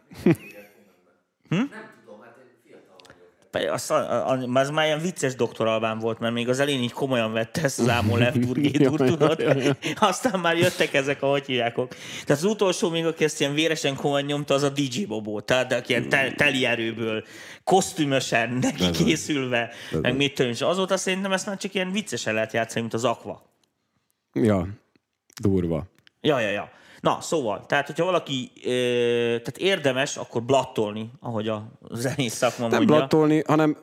[3.54, 6.92] Azt, a, a, az már ilyen vicces doktor Albán volt, mert még az elején így
[6.92, 7.90] komolyan vette ezt az
[8.52, 9.42] G dur, tudod?
[9.98, 11.88] Aztán már jöttek ezek a hogy hívjákok.
[12.24, 15.40] Tehát az utolsó még, aki ezt ilyen véresen komolyan nyomta, az a DJ Bobo.
[15.40, 17.24] Tehát aki ilyen tel, teli erőből,
[17.64, 22.52] kosztümösen, neki készülve, meg mit tudom, és azóta szerintem ezt már csak ilyen viccesen lehet
[22.52, 23.42] játszani, mint az Aqua.
[24.32, 24.68] Ja,
[25.40, 25.86] durva.
[26.20, 26.70] Ja, ja, ja.
[27.04, 28.70] Na, szóval, tehát, hogyha valaki, ö,
[29.28, 32.96] tehát érdemes, akkor blattolni, ahogy a zenész szakma Nem mondja.
[32.96, 33.76] blattolni, hanem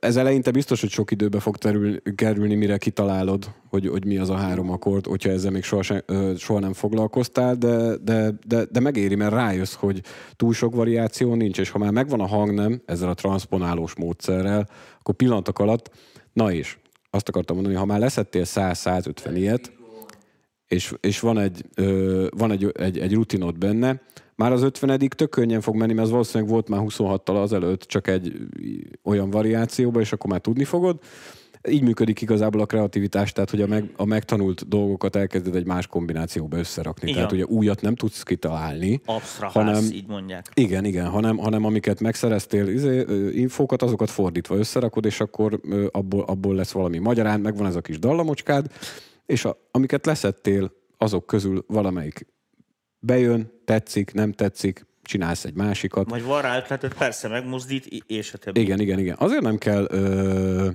[0.00, 4.30] ez eleinte biztos, hogy sok időbe fog terül, kerülni, mire kitalálod, hogy, hogy mi az
[4.30, 6.04] a három akkord, hogyha ezzel még soha, se,
[6.36, 10.00] soha nem foglalkoztál, de, de, de, de megéri, mert rájössz, hogy
[10.36, 14.68] túl sok variáció nincs, és ha már megvan a hangnem ezzel a transponálós módszerrel,
[15.00, 15.90] akkor pillanatok alatt,
[16.32, 16.78] na és,
[17.10, 19.78] azt akartam mondani, ha már leszettél 100-150 ilyet,
[20.70, 24.00] és, és van, egy, ö, van egy, egy, egy rutinod benne,
[24.34, 28.06] már az 50 tök könnyen fog menni, mert az valószínűleg volt már 26-tal azelőtt, csak
[28.06, 28.32] egy
[29.02, 30.98] olyan variációba, és akkor már tudni fogod.
[31.68, 35.86] Így működik igazából a kreativitás, tehát hogy a, meg, a megtanult dolgokat elkezded egy más
[35.86, 37.02] kombinációba összerakni.
[37.02, 37.14] Igen.
[37.14, 39.00] Tehát ugye újat nem tudsz kitalálni.
[39.04, 40.46] Absztrahálsz, hanem- így mondják.
[40.54, 46.54] Igen, igen, hanem, hanem amiket megszereztél, izé, infókat, azokat fordítva összerakod, és akkor abból, abból
[46.54, 48.66] lesz valami magyarán, megvan ez a kis dallamocskád,
[49.30, 52.26] és a, amiket leszettél, azok közül valamelyik
[52.98, 56.10] bejön, tetszik, nem tetszik, csinálsz egy másikat.
[56.10, 58.60] Vagy van rá ötletet, persze megmozdít, és a többi.
[58.60, 59.16] Igen, igen, igen.
[59.18, 60.68] Azért nem kell ö,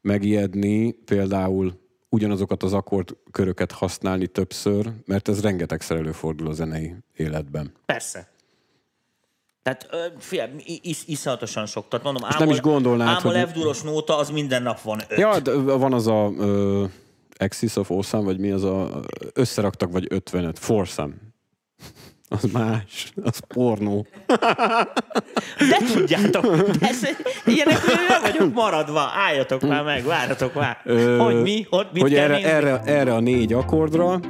[0.00, 7.72] megijedni például ugyanazokat az akkordköröket használni többször, mert ez rengetegszer előfordul a zenei életben.
[7.86, 8.28] Persze.
[9.62, 10.50] Tehát figyelj,
[10.82, 11.88] is, iszonyatosan sok.
[11.88, 13.76] Tehát mondom, ámol, nem is gondolnád, ámol hogy...
[13.76, 15.18] F nóta, az minden nap van öt.
[15.18, 15.40] Ja,
[15.78, 16.90] van az a uh,
[17.40, 19.00] Axis of Awesome, vagy mi az a...
[19.32, 20.58] Összeraktak, vagy 55.
[20.58, 21.14] Foursome.
[22.32, 23.12] Az más.
[23.22, 24.06] Az pornó.
[25.58, 26.44] De tudjátok,
[26.80, 27.02] ez,
[27.44, 29.00] ilyenekről nem vagyok maradva.
[29.00, 30.80] Álljatok már meg, várjatok már.
[30.84, 31.66] Ö, hogy mi?
[31.70, 34.20] Hogy, mit hogy erre, erre, erre a négy akkordra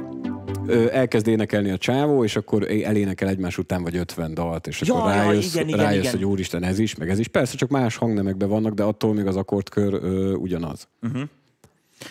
[0.91, 5.11] elkezd énekelni a csávó, és akkor elénekel egymás után vagy 50 dalt, és ja, akkor
[5.11, 7.27] rájössz, ja, igen, rájössz igen, hogy úristen, ez is, meg ez is.
[7.27, 10.87] Persze csak más hangnemekben vannak, de attól még az akkordkör ö, ugyanaz.
[11.01, 11.21] Uh-huh.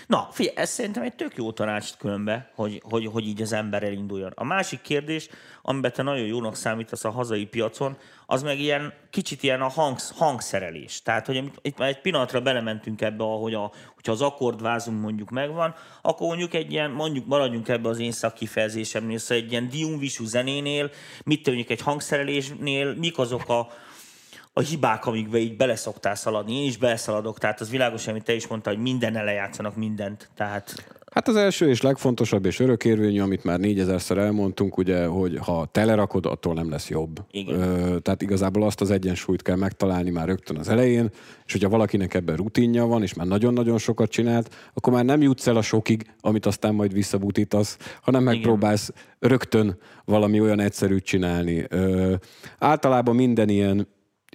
[0.07, 3.83] Na, figyelj, ez szerintem egy tök jó tanács különbe, hogy, hogy, hogy így az ember
[3.83, 4.33] elinduljon.
[4.35, 5.29] A másik kérdés,
[5.63, 9.97] amiben te nagyon jónak számítasz a hazai piacon, az meg ilyen kicsit ilyen a hang,
[10.17, 11.03] hangszerelés.
[11.03, 15.75] Tehát, hogy itt már egy pillanatra belementünk ebbe, ahogy a, hogyha az akkordvázunk mondjuk megvan,
[16.03, 20.91] akkor mondjuk egy ilyen, mondjuk maradjunk ebbe az én szakkifejezésemnél, szóval egy ilyen diumvisú zenénél,
[21.25, 23.69] mit mondjuk egy hangszerelésnél, mik azok a,
[24.53, 26.55] a hibák, amikbe így beleszoktál szaladni.
[26.55, 30.31] Én is beleszaladok, tehát az világos, amit te is mondtál, hogy minden elejátszanak mindent.
[30.37, 30.99] Tehát...
[31.13, 36.27] Hát az első és legfontosabb és örökérvényű, amit már négyezerszer elmondtunk, ugye, hogy ha telerakod,
[36.27, 37.25] attól nem lesz jobb.
[37.31, 37.61] Igen.
[37.61, 41.11] Ö, tehát igazából azt az egyensúlyt kell megtalálni már rögtön az elején,
[41.47, 45.47] és hogyha valakinek ebben rutinja van, és már nagyon-nagyon sokat csinált, akkor már nem jutsz
[45.47, 49.31] el a sokig, amit aztán majd visszabutítasz, hanem megpróbálsz Igen.
[49.31, 51.65] rögtön valami olyan egyszerűt csinálni.
[51.69, 52.15] Ö,
[52.59, 53.87] általában minden ilyen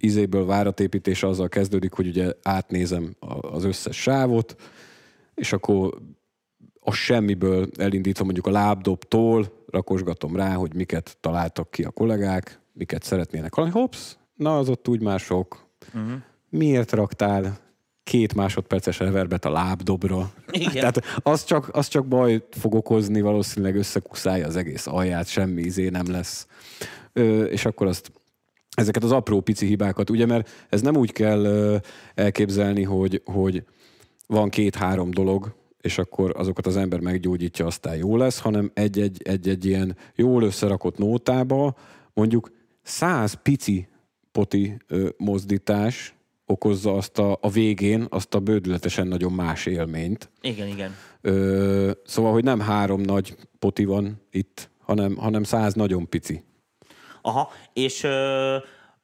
[0.02, 4.56] izéből váratépítés azzal kezdődik, hogy ugye átnézem az összes sávot,
[5.34, 5.94] és akkor
[6.80, 13.04] a semmiből elindítva mondjuk a lábdobtól, rakosgatom rá, hogy miket találtak ki a kollégák, miket
[13.04, 13.74] szeretnének hallani.
[13.74, 15.66] Hops, na az ott úgy már sok.
[15.94, 16.12] Uh-huh.
[16.50, 17.58] Miért raktál
[18.04, 20.32] két másodperces reverbet a lábdobra?
[20.52, 20.72] Igen.
[20.84, 25.90] Tehát az csak, az csak baj fog okozni, valószínűleg összekuszálja az egész alját, semmi izé
[25.90, 26.48] nem lesz.
[27.14, 28.12] Ö, és akkor azt
[28.76, 31.46] ezeket az apró pici hibákat, ugye, mert ez nem úgy kell
[32.16, 33.64] elképzelni, hogy, hogy
[34.28, 39.98] van két-három dolog, és akkor azokat az ember meggyógyítja, aztán jó lesz, hanem egy-egy, ilyen
[40.16, 41.76] jól összerakott nótába
[42.14, 43.88] mondjuk száz pici
[44.32, 50.30] poti ö, mozdítás okozza azt a, a végén azt a bődületesen nagyon más élményt.
[50.42, 50.92] Igen, igen.
[51.22, 56.44] Ö, szóval, hogy nem három nagy poti van itt, hanem, hanem száz nagyon pici.
[57.26, 58.56] Aha, és uh,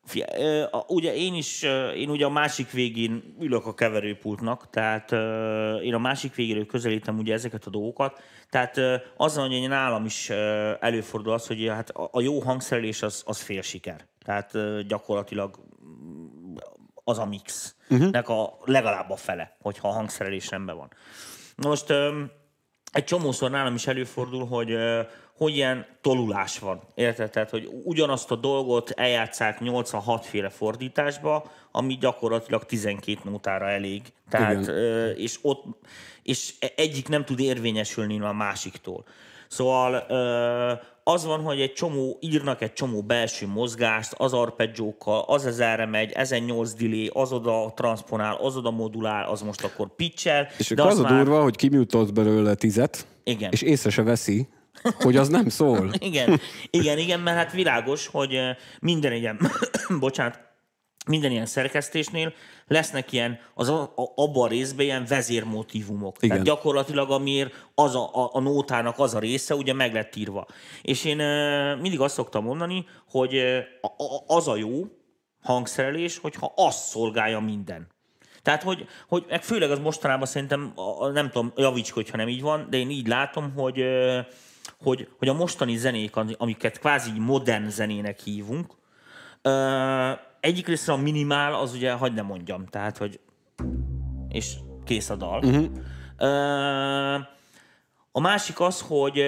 [0.05, 0.25] fia,
[0.71, 1.62] uh, ugye én is,
[1.95, 7.17] én ugye a másik végén ülök a keverőpultnak, tehát uh, én a másik végéről közelítem
[7.17, 10.38] ugye ezeket a dolgokat, tehát uh, azzal, hogy nálam is uh,
[10.79, 14.07] előfordul az, hogy hát a, a jó hangszerelés az, az fél siker.
[14.25, 15.60] Tehát uh, gyakorlatilag
[17.03, 17.75] az a mix.
[17.89, 18.39] Uh-huh.
[18.39, 20.89] a legalább a fele, hogyha a hangszerelés rendben van.
[21.55, 22.31] Most um,
[22.91, 24.77] egy csomószor nálam is előfordul, hogy
[25.38, 26.82] hogy ilyen tolulás van.
[26.96, 27.30] Érted?
[27.30, 34.02] Tehát, hogy ugyanazt a dolgot eljátszák 86 féle fordításba, ami gyakorlatilag 12 nótára elég.
[34.30, 35.15] Tehát, Igen.
[35.17, 35.63] és, ott,
[36.24, 39.06] és egyik nem tud érvényesülni a másiktól.
[39.48, 40.06] Szóval
[41.04, 45.86] az van, hogy egy csomó, írnak egy csomó belső mozgást, az arpeggiókkal, az ez erre
[45.86, 50.48] megy, ezen 8 delay, az oda transponál, az oda modulál, az most akkor pitchel.
[50.58, 51.24] És de az, az a már...
[51.24, 53.52] durva, hogy kimutolsz belőle tizet, Igen.
[53.52, 54.48] és észre se veszi,
[55.00, 55.91] hogy az nem szól.
[56.00, 56.39] igen,
[56.70, 58.39] igen, igen, mert hát világos, hogy
[58.80, 59.39] minden ilyen,
[60.00, 60.39] bocsánat,
[61.06, 62.34] minden ilyen szerkesztésnél
[62.67, 66.15] lesznek ilyen, az a, a, abban a részben ilyen vezérmotívumok.
[66.17, 66.30] Igen.
[66.30, 70.48] Tehát gyakorlatilag amiért az a, a, a nótának az a része ugye meg lett írva.
[70.82, 71.17] És én
[71.82, 73.38] mindig azt szoktam mondani, hogy
[73.82, 74.84] a, a, az a jó
[75.41, 77.88] hangszerelés, hogyha azt szolgálja minden.
[78.41, 80.74] Tehát, hogy, hogy főleg az mostanában szerintem,
[81.13, 83.84] nem tudom, javíts, hogyha nem így van, de én így látom, hogy
[84.84, 88.74] hogy, hogy a mostani zenék, amiket kvázi modern zenének hívunk,
[90.39, 93.19] egyik részre a minimál, az ugye, hagyd ne mondjam, tehát, hogy
[94.30, 95.43] és kész a dal.
[95.43, 95.69] Uh-huh.
[98.12, 99.24] A másik az, hogy,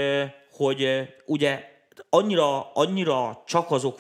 [0.52, 0.88] hogy
[1.26, 1.73] ugye
[2.16, 4.00] annyira, annyira csak azok,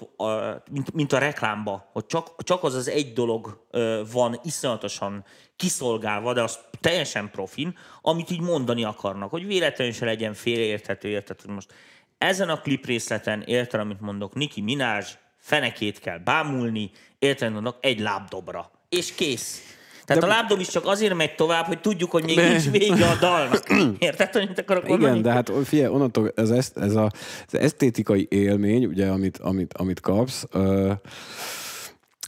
[0.72, 3.68] mint, mint a reklámba, hogy csak, csak az az egy dolog
[4.12, 10.34] van iszonyatosan kiszolgálva, de az teljesen profin, amit így mondani akarnak, hogy véletlenül se legyen
[10.34, 11.74] félreérthető, hogy most
[12.18, 15.04] ezen a klip részleten, érted, amit mondok, Niki Minaj,
[15.38, 18.72] fenekét kell bámulni, érted, mondok, egy lábdobra.
[18.90, 19.62] És kész.
[20.06, 20.28] Tehát de...
[20.28, 23.64] a lábdob is csak azért megy tovább, hogy tudjuk, hogy még nincs vége a dalnak.
[24.00, 25.12] Érted, hogy mit akarok mondani?
[25.12, 27.12] Igen, de hát figyelj, onnantól ez, ez, ez a,
[27.48, 30.46] az esztétikai élmény, ugye, amit, amit, amit kapsz,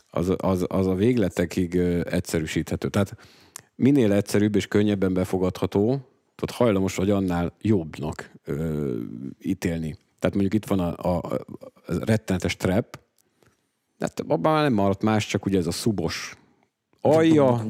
[0.09, 1.75] az, az, az a végletekig
[2.09, 2.89] egyszerűsíthető.
[2.89, 3.15] Tehát
[3.75, 5.87] minél egyszerűbb és könnyebben befogadható,
[6.35, 8.91] tehát hajlamos vagy annál jobbnak ö,
[9.41, 9.97] ítélni.
[10.19, 11.45] Tehát mondjuk itt van a, a, a
[12.05, 12.99] rettenetes trap,
[13.99, 16.35] hát abban már nem maradt más, csak ugye ez a szubos
[17.05, 17.65] alja,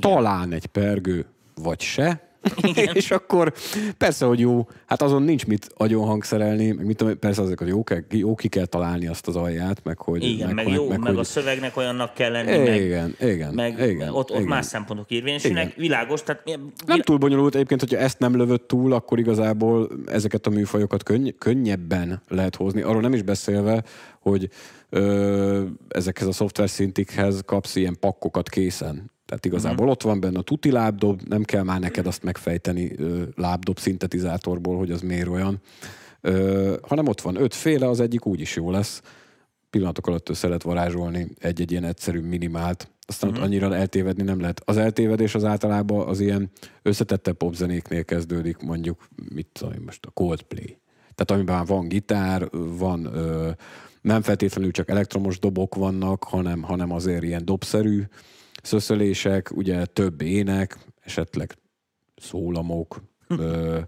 [0.00, 2.94] talán egy pergő, vagy se, igen.
[3.00, 3.52] és akkor
[3.98, 7.84] persze, hogy jó, hát azon nincs mit agyon hangszerelni, meg mit tudom, persze hogy jó,
[7.84, 10.24] kell, jó ki kell találni azt az alját, meg hogy...
[10.24, 11.18] Igen, meg, meg jó, meg, meg hogy...
[11.18, 14.42] a szövegnek olyannak kell lenni, igen, meg, igen, meg igen, ott, ott igen.
[14.48, 16.22] más szempontok érvényesülnek, világos.
[16.22, 16.42] Tehát,
[16.86, 21.38] nem túl bonyolult egyébként, hogyha ezt nem lövött túl, akkor igazából ezeket a műfajokat könny-
[21.38, 22.80] könnyebben lehet hozni.
[22.80, 23.82] Arról nem is beszélve,
[24.20, 24.48] hogy
[24.94, 29.10] ö, ezekhez a szoftver szintikhez kapsz ilyen pakkokat készen.
[29.26, 29.88] Tehát igazából mm.
[29.88, 34.76] ott van benne a tuti lábdob, nem kell már neked azt megfejteni ö, lábdob szintetizátorból,
[34.76, 35.60] hogy az miért olyan,
[36.20, 39.02] ö, hanem ott van ötféle, az egyik úgyis jó lesz.
[39.70, 44.62] Pillanatok alatt össze lehet varázsolni egy-egy ilyen egyszerű minimált, aztán ott annyira eltévedni nem lehet.
[44.64, 46.50] Az eltévedés az általában az ilyen
[46.82, 50.81] összetettebb popzenéknél kezdődik, mondjuk, mit tudom most, a Coldplay.
[51.14, 53.50] Tehát amiben van gitár, van ö,
[54.00, 58.02] nem feltétlenül csak elektromos dobok vannak, hanem, hanem azért ilyen dobszerű
[58.62, 61.56] szöszölések, ugye több ének, esetleg
[62.16, 63.78] szólamok, ö,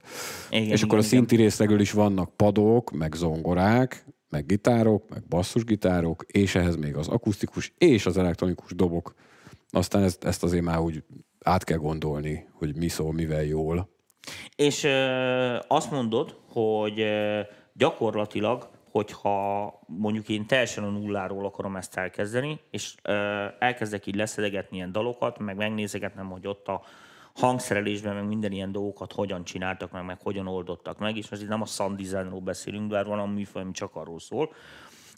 [0.50, 5.22] igen, és akkor igen, a szinti részlegül is vannak padok, meg zongorák, meg gitárok, meg
[5.28, 9.14] basszusgitárok, és ehhez még az akusztikus és az elektronikus dobok.
[9.70, 11.04] Aztán ezt, ezt azért már úgy
[11.40, 13.93] át kell gondolni, hogy mi szól, mivel jól.
[14.56, 17.40] És ö, azt mondod, hogy ö,
[17.72, 24.76] gyakorlatilag hogyha mondjuk én teljesen a nulláról akarom ezt elkezdeni, és ö, elkezdek így leszedegetni
[24.76, 26.82] ilyen dalokat, meg megnézegetnem, hogy ott a
[27.34, 31.48] hangszerelésben, meg minden ilyen dolgokat hogyan csináltak meg, meg hogyan oldottak meg, és most itt
[31.48, 34.52] nem a sound designról beszélünk, bár van a műfaj, ami csak arról szól.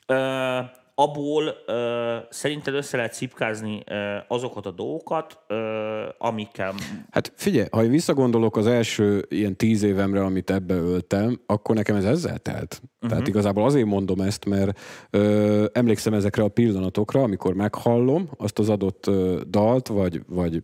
[0.07, 0.61] Ö,
[0.99, 6.75] abból ö, szerinted össze lehet szipkázni ö, azokat a dolgokat, ö, amikkel...
[7.11, 12.05] Hát figyelj, ha visszagondolok az első ilyen tíz évemre, amit ebbe öltem, akkor nekem ez
[12.05, 12.81] ezzel telt.
[12.83, 13.11] Uh-huh.
[13.11, 14.79] Tehát igazából azért mondom ezt, mert
[15.11, 20.63] ö, emlékszem ezekre a pillanatokra, amikor meghallom azt az adott ö, dalt, vagy, vagy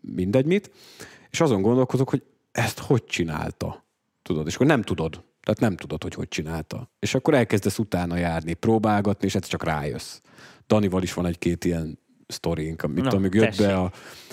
[0.00, 0.70] mindegy mit,
[1.30, 2.22] és azon gondolkozok, hogy
[2.52, 3.84] ezt hogy csinálta.
[4.22, 5.22] Tudod, és akkor nem tudod.
[5.42, 6.90] Tehát nem tudod, hogy hogy csinálta.
[6.98, 10.20] És akkor elkezdesz utána járni, próbálgatni, és ez csak rájössz.
[10.66, 13.92] Danival is van egy-két ilyen sztorink, amit no, amíg jött be a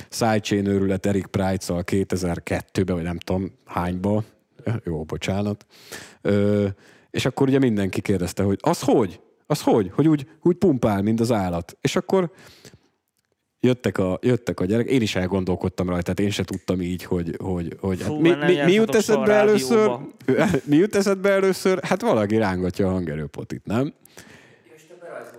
[0.10, 4.24] Sidechain őrület Eric Price-szal 2002-ben, vagy nem tudom hányba,
[4.84, 5.66] jó, bocsánat.
[6.22, 6.68] Ö,
[7.12, 9.22] és akkor ugye mindenki kérdezte, hogy az hogy?
[9.46, 9.92] Az hogy?
[9.94, 11.78] Hogy úgy, úgy pumpál, mint az állat.
[11.82, 12.32] És akkor
[13.60, 17.36] jöttek a, jöttek a gyerek, én is elgondolkodtam rajta, tehát én se tudtam így, hogy,
[17.40, 19.92] hogy, hogy Fú, hát mi, mi, mi jut eszedbe először?
[20.64, 21.84] Mi jut eszedbe először?
[21.84, 23.94] Hát valaki rángatja a hangerőpotit, nem?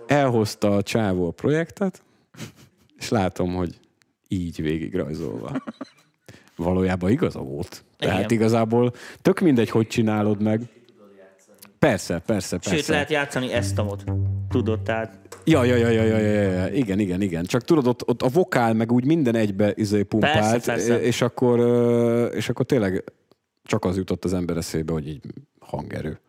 [0.07, 2.01] Elhozta a csávó a projektet,
[2.97, 3.75] és látom, hogy
[4.27, 5.63] így végig rajzolva.
[6.55, 7.83] Valójában igaza volt.
[7.97, 8.31] Tehát Igen.
[8.31, 10.61] igazából tök mindegy, hogy csinálod meg.
[11.79, 12.75] Persze, persze, persze.
[12.75, 14.03] Sőt, lehet játszani ezt a mod.
[14.51, 17.45] Tudod, tehát Ja, ja, ja, ja, ja, ja, ja, igen, igen, igen.
[17.45, 21.01] Csak tudod, ott, ott a vokál meg úgy minden egybe izé pumpált, persze, persze.
[21.01, 21.59] És, akkor,
[22.35, 23.03] és akkor tényleg
[23.63, 25.21] csak az jutott az ember eszébe, hogy így
[25.59, 26.19] hangerő.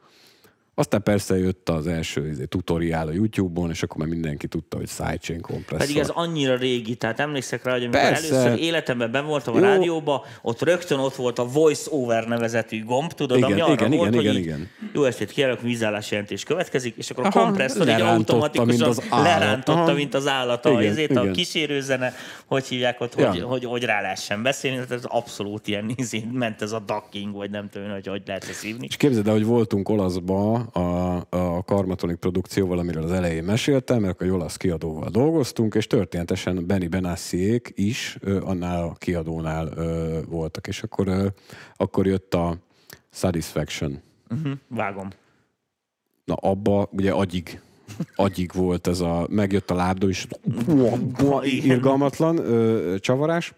[0.74, 4.88] Aztán persze jött az első izé, tutoriál a YouTube-on, és akkor már mindenki tudta, hogy
[4.88, 5.78] sidechain kompresszor.
[5.78, 8.35] Pedig ez annyira régi, tehát emlékszek rá, hogy amikor persze.
[8.35, 9.64] először életemben ben voltam a Jó.
[9.64, 13.90] rádióba, ott rögtön ott volt a Voice Over nevezetű gomb, tudod, igen, ami arra igen,
[13.90, 14.68] volt, igen, hogy igen, igen.
[14.92, 19.80] jó estét kérlek, vízállás jelentés következik, és akkor a Aha, kompresszor így automatikusan mint lerántotta,
[19.80, 19.92] Aha.
[19.92, 20.64] mint az állat.
[20.64, 21.28] Igen, ezért igen.
[21.28, 22.12] a kísérőzene,
[22.46, 23.30] hogy hívják ott, ja.
[23.30, 25.96] hogy, hogy, hogy, rá lehessen beszélni, tehát ez abszolút ilyen
[26.32, 28.87] ment ez a ducking, vagy nem tudom, hogy hogy lehet ezt hívni.
[28.88, 34.20] És képzeld el, hogy voltunk olaszba a, a Karmatonik produkcióval, amiről az elején meséltem, mert
[34.20, 40.66] a Jolasz kiadóval dolgoztunk, és történetesen Benny Benassiék is ö, annál a kiadónál ö, voltak,
[40.66, 41.27] és akkor, ö,
[41.77, 42.57] akkor jött a
[43.11, 44.01] Satisfaction.
[44.31, 45.09] Uh-huh, vágom.
[46.25, 47.61] Na abba ugye agyig
[48.14, 50.27] agyig volt ez a, megjött a lábdó is,
[51.42, 53.55] irgalmatlan ö, csavarás,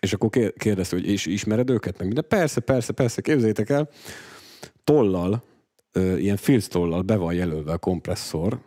[0.00, 2.24] és akkor kérdezte, hogy és ismered őket, meg minden.
[2.28, 3.88] Persze, persze, persze, képzeljétek el,
[4.84, 5.42] tollal
[5.94, 8.58] ilyen filctollal be van jelölve a kompresszor,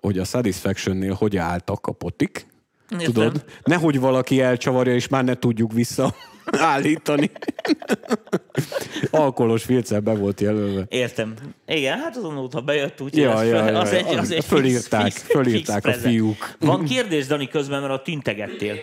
[0.00, 2.46] hogy a Satisfaction-nél hogy álltak a potik,
[2.90, 3.12] Értem.
[3.12, 3.44] Tudod?
[3.64, 6.14] Nehogy valaki elcsavarja, és már ne tudjuk vissza
[6.74, 7.30] állítani.
[9.10, 10.84] Alkoholos filccel be volt jelölve.
[10.88, 11.34] Értem.
[11.66, 15.20] Igen, hát azon ha bejött, úgy ja, ja, ja, az egy, az egy fölírták, fix,
[15.20, 16.56] fix, fölírták fix a fiúk.
[16.58, 18.74] Van kérdés, Dani, közben, mert a tintegettél.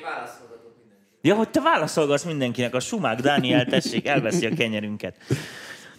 [1.21, 5.15] Ja, hogy te válaszolgasz mindenkinek, a Sumák Dániel, tessék, elveszi a kenyerünket.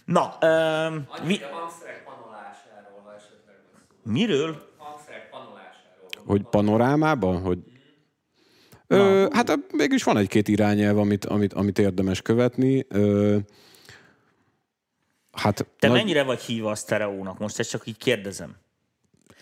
[0.04, 3.56] Na, vi- Annyira hangszerek panolásáról, esetleg
[4.02, 4.68] miről?
[4.76, 6.26] Hangszerek panolásáról.
[6.26, 7.40] Hogy panorámában?
[7.42, 7.58] Hogy...
[8.86, 12.86] Ö, hát mégis van egy-két irányelv, amit, amit, amit érdemes követni.
[12.88, 13.36] Ö,
[15.32, 17.38] hát Te nagy- mennyire vagy híva a sztereónak?
[17.38, 18.56] Most ezt csak így kérdezem.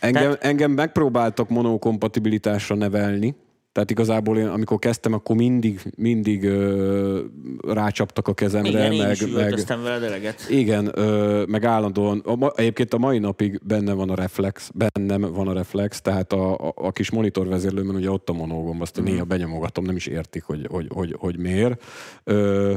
[0.00, 3.34] Engem, Tehát- engem megpróbáltak monokompatibilitásra nevelni,
[3.72, 7.20] tehát igazából én, amikor kezdtem, akkor mindig, mindig ö,
[7.66, 10.46] rácsaptak a kezemre, Igen, én meg, is meg, veled eleget.
[10.48, 15.20] igen, ö, meg állandóan, a, ma- egyébként a mai napig benne van a reflex, bennem
[15.20, 19.04] van a reflex, tehát a, a, a kis monitorvezérlőmön ugye ott a monogomb, azt mm.
[19.04, 21.82] néha benyomogatom, nem is értik, hogy, hogy, hogy, hogy miért.
[22.24, 22.74] Ö,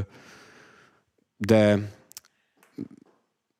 [1.38, 1.92] de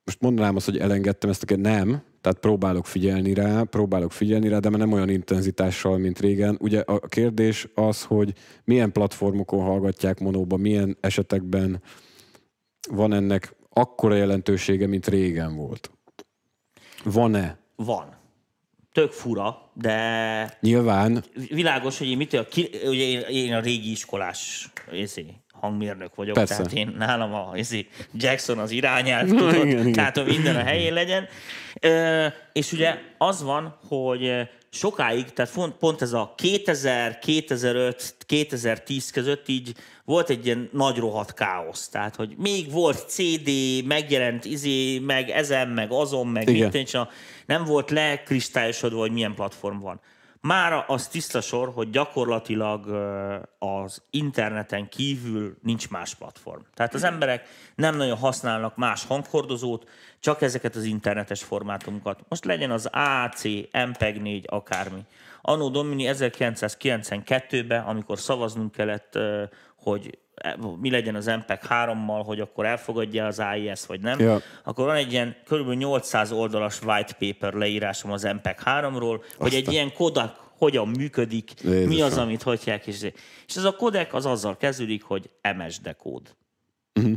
[0.06, 4.60] most mondanám azt, hogy elengedtem ezt, a nem, tehát próbálok figyelni rá, próbálok figyelni rá,
[4.60, 6.58] de már nem olyan intenzitással, mint régen.
[6.60, 11.82] Ugye a kérdés az, hogy milyen platformokon hallgatják monóba, milyen esetekben
[12.90, 15.92] van ennek akkora jelentősége, mint régen volt.
[17.04, 17.58] Van-e?
[17.76, 18.22] Van.
[18.92, 24.72] Tök fura, de Nyilván, világos, hogy én mit, ki, ugye én, én a régi iskolás
[24.92, 25.26] izé,
[25.64, 26.56] hangmérnök vagyok, Persze.
[26.56, 30.94] tehát én nálam a izé, Jackson az irányelv, tudod, igen, tehát hogy minden a helyén
[30.94, 31.28] legyen.
[31.80, 39.12] Ö, és ugye az van, hogy sokáig, tehát font- pont ez a 2000, 2005, 2010
[39.12, 39.74] között így
[40.06, 41.90] volt egy ilyen nagy rohadt káosz.
[41.90, 43.50] Tehát, hogy még volt CD,
[43.86, 46.72] megjelent izé, meg ezen, meg azon, meg Igen.
[46.74, 46.98] mit,
[47.46, 50.02] nem volt lekristályosodva, hogy milyen platform van.
[50.48, 52.88] Mára az tiszta sor, hogy gyakorlatilag
[53.60, 56.62] az interneten kívül nincs más platform.
[56.74, 59.90] Tehát az emberek nem nagyon használnak más hanghordozót,
[60.20, 62.20] csak ezeket az internetes formátumokat.
[62.28, 63.42] Most legyen az AC,
[63.72, 65.06] MPEG-4, akármi.
[65.42, 69.20] Anno Domini 1992-ben, amikor szavaznunk kellett,
[69.76, 70.18] hogy
[70.80, 74.42] mi legyen az MPEG 3-mal, hogy akkor elfogadja az AIS, vagy nem, Ja.
[74.64, 75.70] akkor van egy ilyen kb.
[75.72, 81.70] 800 oldalas white paper leírásom az MPEG 3-ról, hogy egy ilyen kodak hogyan működik, mi
[81.72, 82.20] az, Jézusom.
[82.24, 82.88] amit hagyják.
[82.88, 83.02] És,
[83.48, 86.36] és ez a kodek az azzal kezdődik, hogy MSD kód.
[86.94, 87.14] Mhm.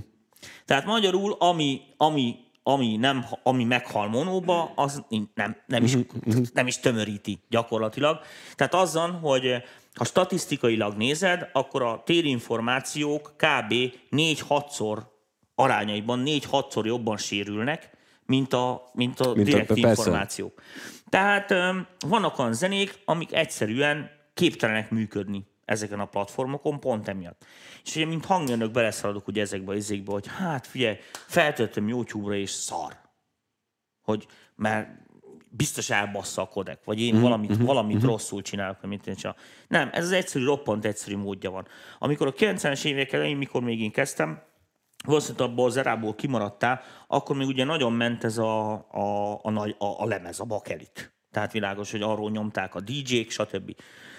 [0.65, 5.05] Tehát magyarul, ami, ami, ami, nem, ami meghal monóba, az
[5.35, 8.19] nem, nem, is, Mhm, nem is tömöríti gyakorlatilag.
[8.55, 9.63] Tehát azzal, hogy
[9.97, 13.75] ha statisztikailag nézed, akkor a térinformációk kb.
[14.11, 14.99] 4-6-szor
[15.55, 17.91] arányaiban 4-6-szor jobban sérülnek,
[18.27, 19.89] mint a, mint a Mint a- direkt persze.
[19.89, 20.63] információk.
[21.09, 27.45] Tehát öm, vannak olyan zenék, amik egyszerűen képtelenek működni ezeken a platformokon, pont emiatt.
[27.85, 32.51] És ugye, mint hangmérnök beleszaladok ugye ezekbe az izékbe, hogy hát figyelj, feltöltöm YouTube-ra és
[32.51, 32.97] szar.
[34.03, 34.27] Hogy,
[34.57, 34.89] mert
[35.57, 39.41] biztos elbassza a kodek, vagy én valamit, valamit rosszul csinálok, amit én csinálok.
[39.69, 41.67] Nem, ez az egyszerű, roppant egyszerű módja van.
[41.99, 44.43] Amikor a 90-es évek elején, mikor még én kezdtem,
[45.05, 49.75] valószínűleg abból az erából kimaradtál, akkor még ugye nagyon ment ez a, a, a, nagy,
[49.79, 51.15] a, a lemez, a bakelit.
[51.31, 53.77] Tehát világos, hogy arról nyomták a DJ-k, stb.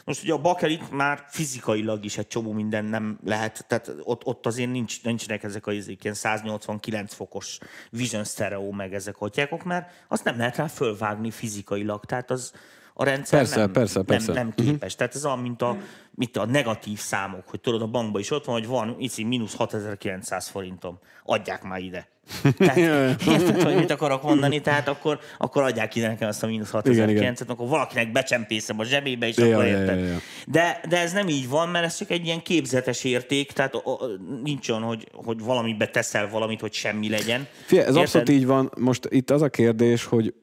[0.08, 4.46] Most ugye a bakelit már fizikailag is egy csomó minden nem lehet, tehát ott, ott
[4.46, 7.58] azért nincs, nincsenek ezek a ilyen 189 fokos
[7.90, 12.54] Vision Stereo, meg ezek hotyákok, mert azt nem lehet rá fölvágni fizikailag, tehát az
[12.94, 14.34] a rendszer Persze, nem, persze, persze.
[14.34, 14.96] nem, nem képes.
[14.96, 15.78] Tehát ez olyan, mint a,
[16.12, 19.56] mint a negatív számok, hogy tudod, a bankban is ott van, hogy van ici mínusz
[19.56, 21.00] 6900 forintom.
[21.24, 22.08] Adják már ide.
[22.58, 22.78] Tehát,
[23.34, 24.62] érted, hogy mit akarok mondani?
[24.62, 27.08] Tehát akkor, akkor adják ide nekem azt a mínusz Igen, igen.
[27.08, 30.00] 6900 akkor valakinek becsempészem a zsebébe, és Ja, akkor ja, ja, érted.
[30.00, 30.18] ja, ja.
[30.48, 33.80] De, de ez nem így van, mert ez csak egy ilyen képzetes érték, tehát o,
[33.84, 33.98] o,
[34.44, 37.48] nincs olyan, hogy, hogy valamibe teszel valamit, hogy semmi legyen.
[37.66, 38.04] Figyelj, ez Érted?
[38.04, 38.72] abszolút így van.
[38.78, 40.34] Most itt az a kérdés, hogy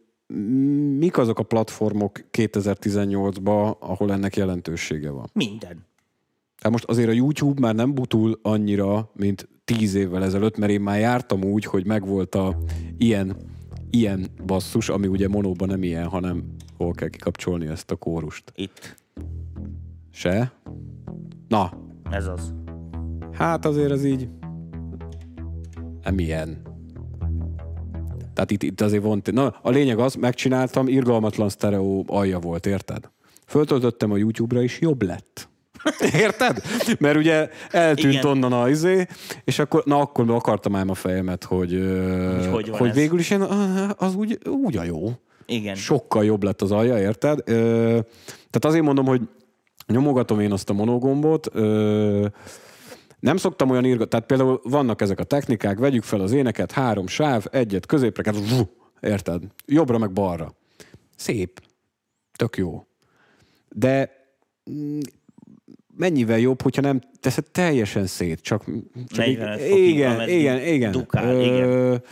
[0.99, 5.31] mik azok a platformok 2018-ban, ahol ennek jelentősége van?
[5.33, 5.87] Minden.
[6.63, 10.81] Hát most azért a YouTube már nem butul annyira, mint tíz évvel ezelőtt, mert én
[10.81, 12.59] már jártam úgy, hogy megvolt a
[12.99, 13.37] ilyen,
[13.91, 16.45] ilyen basszus, ami ugye monóban nem ilyen, hanem
[16.77, 18.53] hol kell kikapcsolni ezt a kórust.
[18.55, 18.97] Itt.
[20.11, 20.53] Se?
[21.49, 21.73] Na,
[22.11, 22.55] Ez az.
[23.33, 24.29] hát azért ez így
[26.03, 26.63] nem ilyen.
[28.35, 29.23] Tehát itt, itt azért van...
[29.33, 33.11] Na, a lényeg az, megcsináltam, irgalmatlan sztereó alja volt, érted?
[33.47, 35.49] Föltöltöttem a YouTube-ra, és jobb lett.
[36.25, 36.63] Érted?
[36.99, 38.27] Mert ugye eltűnt Igen.
[38.27, 39.07] onnan a izé,
[39.45, 41.73] és akkor, na akkor akartam ám a fejemet, hogy,
[42.37, 42.95] Hogy hogy hogy ez?
[42.95, 43.41] végül is én,
[43.97, 45.13] az úgy, úgy a jó.
[45.47, 45.75] Igen.
[45.75, 47.39] Sokkal jobb lett az alja, érted?
[47.45, 47.55] Ö,
[48.27, 49.21] tehát azért mondom, hogy
[49.87, 52.27] nyomogatom én azt a monogombot, ö,
[53.21, 57.07] nem szoktam olyan írgatni, tehát például vannak ezek a technikák, vegyük fel az éneket, három
[57.07, 58.33] sáv, egyet középre,
[59.01, 59.43] érted?
[59.67, 60.55] Jobbra meg balra.
[61.17, 61.61] Szép.
[62.37, 62.87] Tök jó.
[63.69, 64.11] De
[64.71, 64.99] mm,
[65.97, 68.65] mennyivel jobb, hogyha nem teszed teljesen szét, csak,
[69.07, 70.91] csak 45 fokig, igen, igen, igen.
[70.91, 72.03] dukál, igen.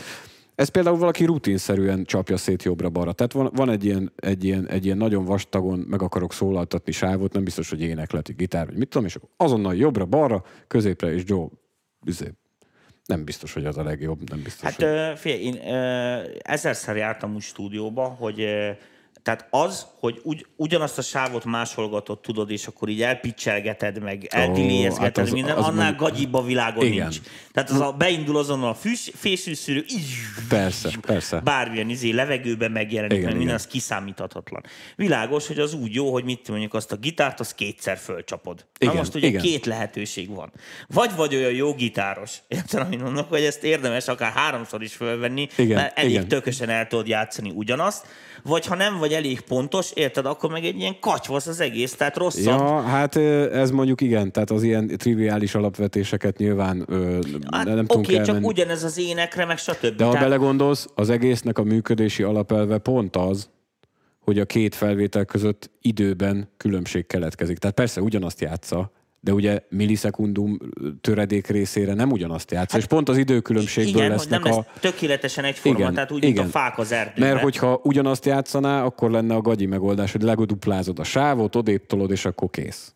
[0.54, 3.12] Ez például valaki rutinszerűen csapja szét jobbra-balra.
[3.12, 7.32] Tehát van, van egy, ilyen, egy, ilyen, egy ilyen nagyon vastagon, meg akarok szólaltatni sávot,
[7.32, 11.46] nem biztos, hogy éneklet, gitár, vagy mit tudom, és azonnal jobbra-balra, középre, és Joe,
[12.06, 12.32] üzé,
[13.06, 14.84] nem biztos, hogy az a legjobb, nem biztos, Hát hogy...
[14.84, 18.70] ö, figyelj, én ö, ezerszer jártam úgy stúdióba, hogy ö,
[19.22, 24.98] tehát az, hogy ugy, ugyanazt a sávot másolgatod, tudod, és akkor így elpicselgeted, meg eldilézgeted,
[25.02, 27.08] hát az- az, minden, az annál mondjuk- gagyibb a világon Igen.
[27.08, 27.20] nincs.
[27.52, 30.06] Tehát az a, beindul azonnal a fűs, fésűszűrő, így,
[30.48, 31.40] Persze, persze.
[31.40, 33.54] bármilyen izé levegőben megjelenik, Igen, meg minden, igen.
[33.54, 34.62] az kiszámíthatatlan.
[34.96, 38.66] Világos, hogy az úgy jó, hogy mit mondjuk azt a gitárt, azt kétszer fölcsapod.
[38.78, 39.42] Igen, Na most ugye igen.
[39.42, 40.52] két lehetőség van.
[40.88, 45.48] Vagy vagy olyan jó gitáros, érted, amit mondok, hogy ezt érdemes akár háromszor is fölvenni,
[45.56, 46.28] Igen, mert elég igen.
[46.28, 48.06] tökösen el tudod játszani ugyanazt,
[48.42, 52.16] vagy ha nem vagy elég pontos, érted, akkor meg egy ilyen kacsvasz az egész, tehát
[52.16, 52.44] rosszabb.
[52.60, 53.16] Ja, hát
[53.52, 57.18] ez mondjuk igen, tehát az ilyen triviális alapvetéseket nyilván ö,
[57.50, 58.46] Hát, nem Oké, tudunk csak elmenni.
[58.46, 59.80] ugyanez az énekre, meg stb.
[59.96, 63.50] De ha Tehát- belegondolsz, az egésznek a működési alapelve pont az,
[64.20, 67.58] hogy a két felvétel között időben különbség keletkezik.
[67.58, 68.90] Tehát persze ugyanazt játsza,
[69.24, 70.58] de ugye millisekundum
[71.00, 74.80] töredék részére nem ugyanazt játsza, és pont az időkülönbségből Hát, igen, lesznek nem lesz a...
[74.80, 76.46] tökéletesen egyforma, Igen, tehát úgy, mint igen.
[76.46, 77.30] a fák az erdőben.
[77.30, 82.10] Mert hogyha ugyanazt játszaná, akkor lenne a gagyi megoldás, hogy legoduplázod a sávot, odébb tolod,
[82.10, 82.94] és akkor kész.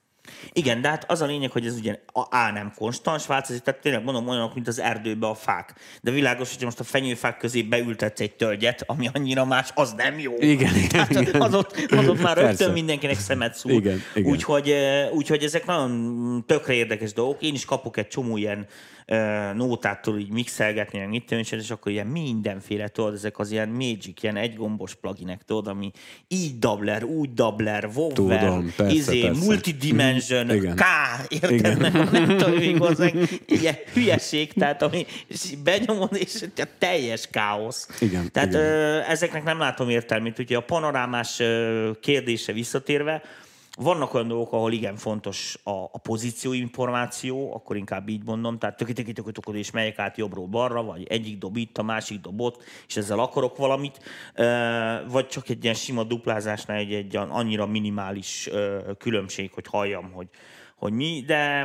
[0.52, 3.80] Igen, de hát az a lényeg, hogy ez ugye a A nem konstans változik, tehát
[3.80, 5.74] tényleg mondom olyanok, mint az erdőbe a fák.
[6.02, 10.18] De világos, hogy most a fenyőfák közé beültetsz egy tölgyet, ami annyira más, az nem
[10.18, 10.34] jó.
[10.38, 11.40] Igen, Tehát igen.
[11.40, 12.72] az ott, az ott már rögtön Persze.
[12.72, 13.72] mindenkinek szemet szúr.
[13.72, 14.30] Igen, igen.
[14.30, 17.42] Úgyhogy, eh, úgyhogy ezek nagyon tökre érdekes dolgok.
[17.42, 18.66] Én is kapok egy csomó ilyen
[19.54, 23.68] nótát, tudod így mixelgetni, meg mit én, és akkor ilyen mindenféle, tudod, ezek az ilyen
[23.68, 25.90] Magic, ilyen egygombos pluginek, tudod, ami
[26.28, 29.44] így dabler, úgy dabler, wobber, Tudom, persze, izé, persze.
[29.44, 30.76] multidimension, Igen.
[30.76, 30.82] K,
[31.28, 31.78] érted?
[32.12, 33.06] Nem tudom, még hozzá,
[33.46, 35.06] ilyen hülyeség, tehát ami
[35.64, 37.88] benyomod, és a teljes káosz.
[38.00, 38.60] Igen, Tehát igen.
[38.60, 40.38] Ö, ezeknek nem látom értelmét.
[40.38, 41.42] Ugye a panorámás
[42.00, 43.22] kérdése visszatérve,
[43.76, 49.12] vannak olyan dolgok, ahol igen fontos a, a pozícióinformáció, akkor inkább így mondom, tehát töki
[49.52, 53.18] és megyek át jobbról balra, vagy egyik dob itt, a másik dob ott, és ezzel
[53.18, 54.00] akarok valamit,
[55.08, 58.50] vagy csak egy ilyen sima duplázásnál egy, egy annyira minimális
[58.98, 60.28] különbség, hogy halljam, hogy,
[60.76, 61.64] hogy mi, de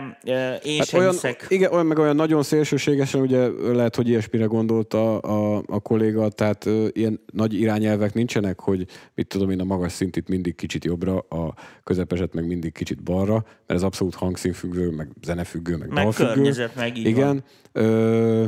[0.64, 1.46] én hát sem olyan, hiszek.
[1.50, 6.30] igen, olyan, meg olyan nagyon szélsőségesen, ugye lehet, hogy ilyesmire gondolt a, a, a kolléga,
[6.30, 11.18] tehát ilyen nagy irányelvek nincsenek, hogy mit tudom én, a magas szintit mindig kicsit jobbra,
[11.18, 11.54] a
[11.84, 16.34] közepeset meg mindig kicsit balra, mert ez abszolút hangszínfüggő, meg zenefüggő, meg, Meg dalfüggő.
[16.34, 17.28] környezet, meg így Igen.
[17.28, 17.44] van.
[17.86, 18.46] Ö,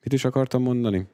[0.00, 1.06] mit is akartam mondani?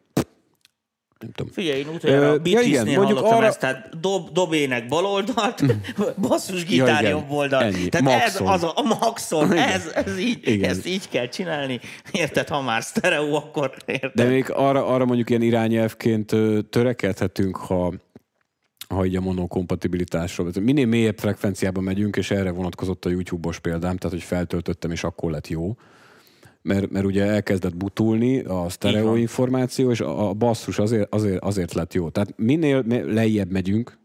[1.25, 1.53] Nem tudom.
[1.53, 5.62] Figyelj, én utoljára ja igen, mondjuk arra- ezt, tehát dob, dob ének bal oldalt,
[6.29, 7.12] basszus Ja, gitár igen.
[7.12, 7.62] jobb oldal.
[7.62, 7.89] Ennyi.
[7.89, 8.47] Tehát Maxon.
[8.47, 9.68] ez az a, a maxon, Igen.
[9.68, 10.70] ez, ez így, Igen.
[10.70, 11.81] ezt így kell csinálni.
[12.12, 14.11] Érted, ha már sztereó, akkor érted.
[14.14, 16.33] De még arra, arra mondjuk ilyen irányelvként
[16.70, 17.93] törekedhetünk, ha
[18.89, 20.51] ha így a monokompatibilitásról.
[20.61, 25.31] Minél mélyebb frekvenciába megyünk, és erre vonatkozott a YouTube-os példám, tehát hogy feltöltöttem, és akkor
[25.31, 25.77] lett jó.
[26.69, 31.73] Mert, mert ugye elkezdett butulni a sztereó információ, és a, a basszus azért, azért, azért
[31.73, 32.09] lett jó.
[32.11, 33.99] Tehát minél lejjebb megyünk,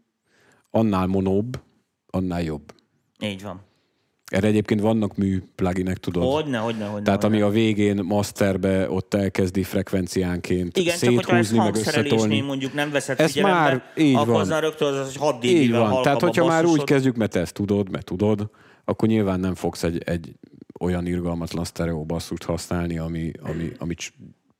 [0.70, 1.60] annál monóbb,
[2.06, 2.74] annál jobb.
[3.20, 3.60] Így van.
[4.30, 6.32] Erre egyébként vannak mű pluginek, tudod?
[6.32, 7.02] Hogyne, hogyne, hogyne.
[7.02, 7.36] Tehát hogyne.
[7.36, 12.40] ami a végén masterbe ott elkezdi frekvenciánként igen, csak széthúzni, meg hangszerelésnél összetolni.
[12.40, 14.60] mondjuk nem veszed Ez figyelembe, már így akkor van.
[14.60, 16.02] rögtön az, hogy 6 Így van.
[16.02, 18.50] Tehát, hogyha már úgy kezdjük, mert ezt tudod, mert tudod,
[18.84, 20.34] akkor nyilván nem fogsz egy, egy
[20.80, 23.94] olyan irgalmatlan sztereó basszust használni, ami, ami, ami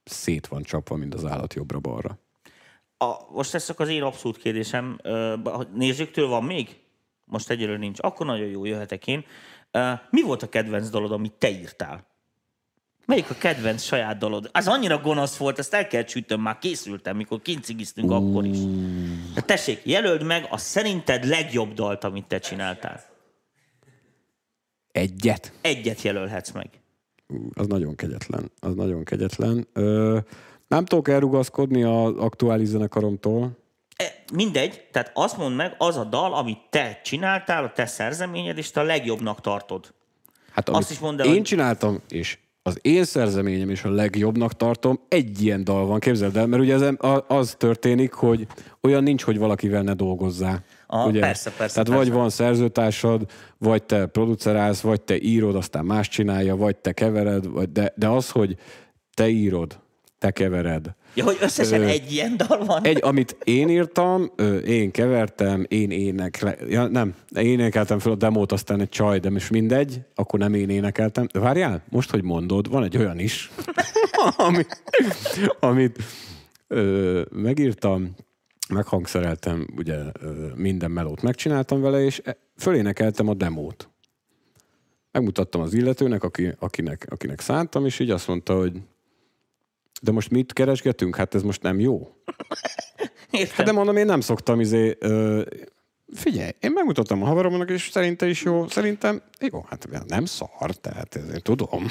[0.04, 2.18] szét van csapva, mint az állat jobbra-balra.
[2.96, 4.98] A, most ez csak az én abszolút kérdésem.
[5.74, 6.80] Nézőktől van még?
[7.24, 7.98] Most egyelőre nincs.
[8.00, 9.24] Akkor nagyon jó, jöhetek én.
[10.10, 12.08] Mi volt a kedvenc dalod, amit te írtál?
[13.06, 14.50] Melyik a kedvenc saját dalod?
[14.52, 18.58] Az annyira gonosz volt, ezt el kell csütöm, már készültem, mikor kincigiztünk akkor is.
[19.34, 23.09] De tessék, jelöld meg a szerinted legjobb dalt, amit te csináltál.
[24.92, 25.52] Egyet?
[25.60, 26.68] Egyet jelölhetsz meg.
[27.28, 28.50] Ú, Az nagyon kegyetlen.
[28.60, 29.66] Az nagyon kegyetlen.
[29.72, 30.18] Ö,
[30.68, 33.58] nem tudok elrugaszkodni az aktuális zenekaromtól.
[33.96, 38.58] E, Mindegy, tehát azt mondd meg, az a dal, amit te csináltál, a te szerzeményed,
[38.58, 39.94] és te a legjobbnak tartod.
[40.52, 44.52] Hát Azt is mondd el, én hogy- csináltam, és az én szerzeményem is a legjobbnak
[44.56, 46.94] tartom, egy ilyen dal van, képzeld el, mert ugye ez,
[47.26, 48.46] az történik, hogy
[48.80, 50.64] olyan nincs, hogy valakivel ne dolgozzál.
[50.92, 51.20] Aha, ugye?
[51.20, 52.04] persze, persze, Tehát persze.
[52.04, 57.46] vagy van szerzőtársad, vagy te producerálsz, vagy te írod, aztán más csinálja, vagy te kevered,
[57.46, 58.56] vagy de, de az, hogy
[59.14, 59.78] te írod,
[60.18, 60.94] te kevered.
[61.14, 62.84] Ja, hogy összesen Ö, egy ilyen dal van?
[62.84, 66.56] Egy, amit én írtam, ö, én kevertem, én énekle...
[66.68, 70.54] Ja, nem, én énekeltem fel a demót, aztán egy csaj, de most mindegy, akkor nem
[70.54, 71.26] én énekeltem.
[71.32, 73.50] De várjál, most, hogy mondod, van egy olyan is,
[74.46, 74.64] ami,
[75.60, 75.98] amit
[76.68, 78.14] ö, megírtam,
[78.70, 79.98] meghangszereltem, ugye
[80.54, 83.88] minden melót megcsináltam vele, és e- fölénekeltem a demót.
[85.12, 88.82] Megmutattam az illetőnek, aki, akinek, akinek szántam, és így azt mondta, hogy
[90.02, 91.16] de most mit keresgetünk?
[91.16, 92.08] Hát ez most nem jó.
[93.30, 93.54] Értem.
[93.56, 94.96] Hát de mondom, én nem szoktam izé...
[94.98, 95.42] Ö,
[96.14, 98.68] figyelj, én megmutattam a haveromnak, és szerinte is jó.
[98.68, 101.86] Szerintem jó, hát nem szar, tehát ez én tudom.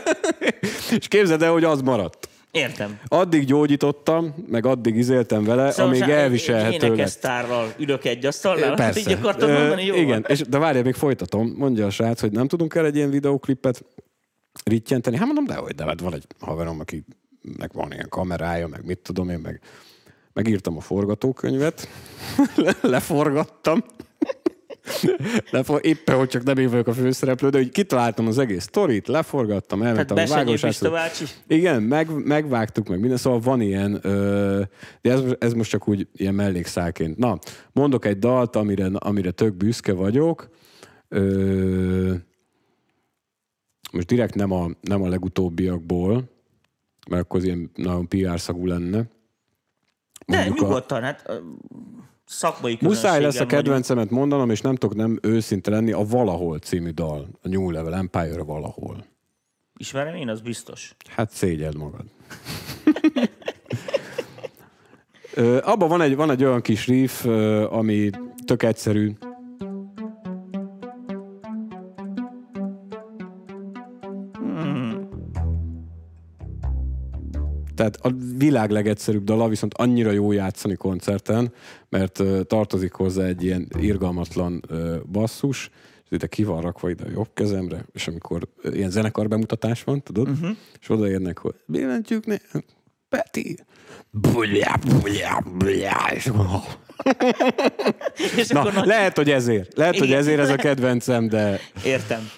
[0.98, 2.28] és képzeld el, hogy az maradt.
[2.54, 2.98] Értem.
[3.06, 6.82] Addig gyógyítottam, meg addig izéltem vele, Szóval amíg elviselhető lett.
[6.82, 9.00] énekesztárral ülök egy asztalnál, Persze.
[9.00, 10.24] így akartad Ö, mondani, jó Igen, van.
[10.28, 11.54] és, de várjál, még folytatom.
[11.56, 13.84] Mondja a srác, hogy nem tudunk el egy ilyen videoklipet
[14.64, 15.16] rittyenteni.
[15.16, 18.98] Hát mondom, de hogy, de hát van egy haverom, akinek van ilyen kamerája, meg mit
[18.98, 19.60] tudom én, meg
[20.32, 21.88] megírtam a forgatókönyvet,
[22.80, 23.84] leforgattam,
[25.50, 29.06] Lefor, éppen, hogy csak nem én vagyok a főszereplő, de hogy kitaláltam az egész sztorit,
[29.08, 30.68] leforgattam, elmentem a vágósátszót.
[30.68, 31.24] Pista bácsi.
[31.46, 34.62] Igen, meg, megvágtuk meg minden, szóval van ilyen, ö,
[35.00, 37.16] de ez, ez most csak úgy ilyen mellékszálként.
[37.16, 37.38] Na,
[37.72, 40.48] mondok egy dalt, amire, amire tök büszke vagyok.
[41.08, 42.14] Ö,
[43.92, 46.24] most direkt nem a, nem a legutóbbiakból,
[47.10, 49.02] mert akkor az ilyen nagyon PR szagú lenne.
[50.26, 51.30] De Mondjuk a- nyugodtan, hát
[52.26, 53.64] szakmai Muszáj lesz a közönséggel vagyunk.
[53.64, 57.28] kedvencemet mondanom, és nem tudok nem őszinte lenni, a Valahol című dal.
[57.42, 59.04] A New Level Empire Valahol.
[59.76, 60.94] Ismerem én, az biztos.
[61.08, 62.04] Hát szégyeld magad.
[65.62, 67.24] Abban van egy, van egy olyan kis riff,
[67.70, 68.10] ami
[68.44, 69.12] tök egyszerű.
[77.90, 81.52] Tehát a világ legegyszerűbb dala, viszont annyira jó játszani koncerten,
[81.88, 85.70] mert tartozik hozzá egy ilyen irgalmatlan ö, basszus,
[86.04, 90.02] és ide ki van rakva ide a jobb kezemre, és amikor ilyen zenekar bemutatás van,
[90.02, 90.56] tudod, uh-huh.
[90.80, 92.40] és odaérnek, hogy billentyűk né,
[93.08, 93.58] Peti,
[94.10, 96.46] bulyá, bulyá, bulyá, és akkor,
[98.36, 99.76] És akkor Na, nagy- lehet, hogy ezért.
[99.76, 102.30] Lehet, hogy ezért ez a kedvencem, de Értem.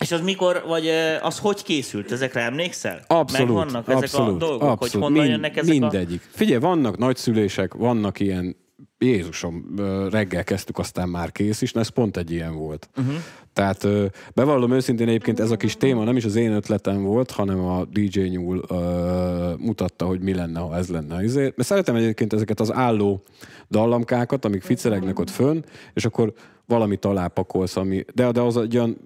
[0.00, 0.88] És az mikor, vagy
[1.22, 2.12] az hogy készült?
[2.12, 3.00] Ezekre emlékszel?
[3.06, 4.78] abszolút, Meg vannak ezek abszolút, a dolgok, abszolút.
[4.78, 5.78] hogy honnan Mind- jönnek ezek a...
[5.78, 6.20] Mindegyik.
[6.30, 8.56] Figyelj, vannak nagyszülések, vannak ilyen,
[8.98, 9.74] Jézusom,
[10.10, 12.90] reggel kezdtük, aztán már kész is, na ez pont egy ilyen volt.
[12.96, 13.14] Uh-huh.
[13.52, 13.86] Tehát
[14.34, 17.84] bevallom őszintén egyébként ez a kis téma nem is az én ötletem volt, hanem a
[17.84, 21.14] DJ Nyúl ö, mutatta, hogy mi lenne, ha ez lenne.
[21.14, 23.22] Azért, mert szeretem egyébként ezeket az álló
[23.70, 25.62] dallamkákat, amik ficelegnek ott fönn,
[25.94, 26.32] és akkor
[26.66, 28.96] valamit alápakolsz, ami, de, de az egy olyan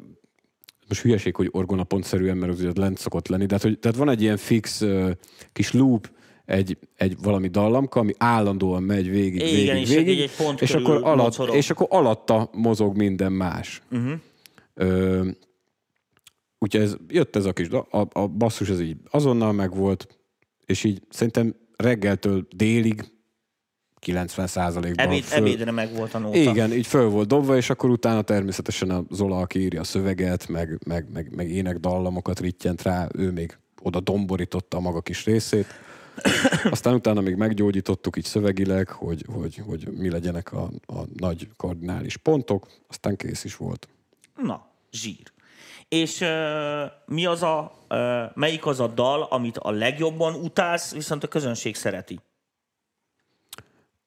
[0.88, 4.22] most hülyeség, hogy orgonapontszerűen, mert az lent szokott lenni, de hát, hogy, tehát van egy
[4.22, 5.10] ilyen fix uh,
[5.52, 6.10] kis loop,
[6.44, 10.74] egy, egy valami dallamka, ami állandóan megy végig, Igen, végig, és végig, egy- pont és,
[10.74, 13.82] akkor alatt, és akkor alatta mozog minden más.
[13.90, 14.12] Uh-huh.
[14.74, 15.28] Ö,
[16.58, 20.08] úgyhogy ez, jött ez a kis, a, a basszus ez így azonnal megvolt,
[20.66, 23.04] és így szerintem reggeltől délig
[24.04, 26.36] 90 százalékban Ebéd, ebédre meg volt a nóta.
[26.36, 30.48] igen, így föl volt dobva, és akkor utána természetesen a Zola, aki írja a szöveget,
[30.48, 35.66] meg, meg, meg, meg énekdallamokat rittyent rá, ő még oda domborította a maga kis részét.
[36.70, 42.16] Aztán utána még meggyógyítottuk így szövegileg, hogy, hogy, hogy mi legyenek a, a nagy kardinális
[42.16, 43.88] pontok, aztán kész is volt.
[44.36, 45.32] Na, zsír.
[45.88, 46.28] És uh,
[47.06, 47.98] mi az a, uh,
[48.34, 52.20] melyik az a dal, amit a legjobban utálsz, viszont a közönség szereti?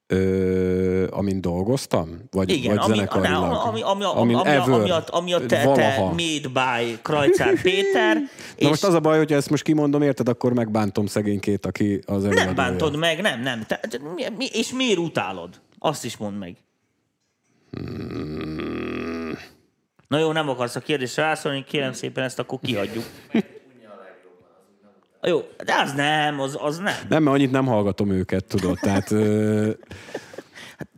[0.10, 2.22] Ö, amin dolgoztam?
[2.32, 3.44] Vagy, Igen, vagy ami, zenekarilag?
[3.44, 6.06] ami, ami, ami, ami, ami, ever, ami, a, ami a te, te valaha.
[6.06, 10.28] made by Krajcár Péter, Na és most az a baj, hogy ezt most kimondom, érted,
[10.30, 12.54] akkor megbántom szegénykét, aki az nem előadója.
[12.54, 13.64] bántod meg, nem, nem.
[13.68, 14.00] Te, te,
[14.38, 15.50] mi, és miért utálod?
[15.80, 16.56] Azt is mondd meg.
[17.72, 19.38] Hmm.
[20.08, 23.04] Na jó, nem akarsz a kérdésre rászólni, kérem szépen ezt akkor kihagyjuk.
[25.22, 26.96] Jó, de az nem, az, az nem.
[27.10, 29.12] Nem, mert annyit nem hallgatom őket, tudod, tehát...
[29.12, 29.70] Ö,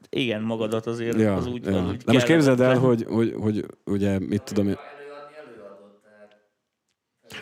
[0.10, 1.78] Igen, magadat azért Ja, az úgy, ja.
[1.84, 3.08] az úgy De most képzeld el, kellemetlen.
[3.08, 4.78] hogy, hogy, hogy ugye, mit tudom én,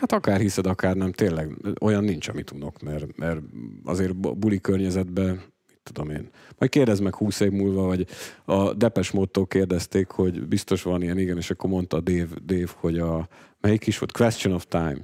[0.00, 3.40] hát akár hiszed, akár nem, tényleg olyan nincs, amit tudok, mert, mert
[3.84, 5.28] azért bu- buli környezetben,
[5.68, 8.06] mit tudom én, majd kérdezd meg húsz év múlva, vagy
[8.44, 12.98] a Depes Módtól kérdezték, hogy biztos van ilyen, igen, és akkor mondta Dave, Dave hogy
[12.98, 13.28] a,
[13.60, 14.98] melyik is volt, Question of Time,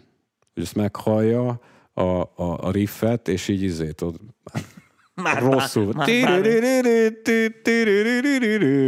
[0.55, 1.61] hogy ezt meghallja
[1.92, 4.20] a, a, a riffet, és így izét, ott,
[5.14, 5.92] Már rosszul.
[5.92, 6.09] Már,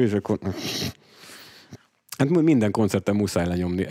[0.05, 0.39] És akkor...
[2.19, 3.87] Hát minden koncerten muszáj lenyomni.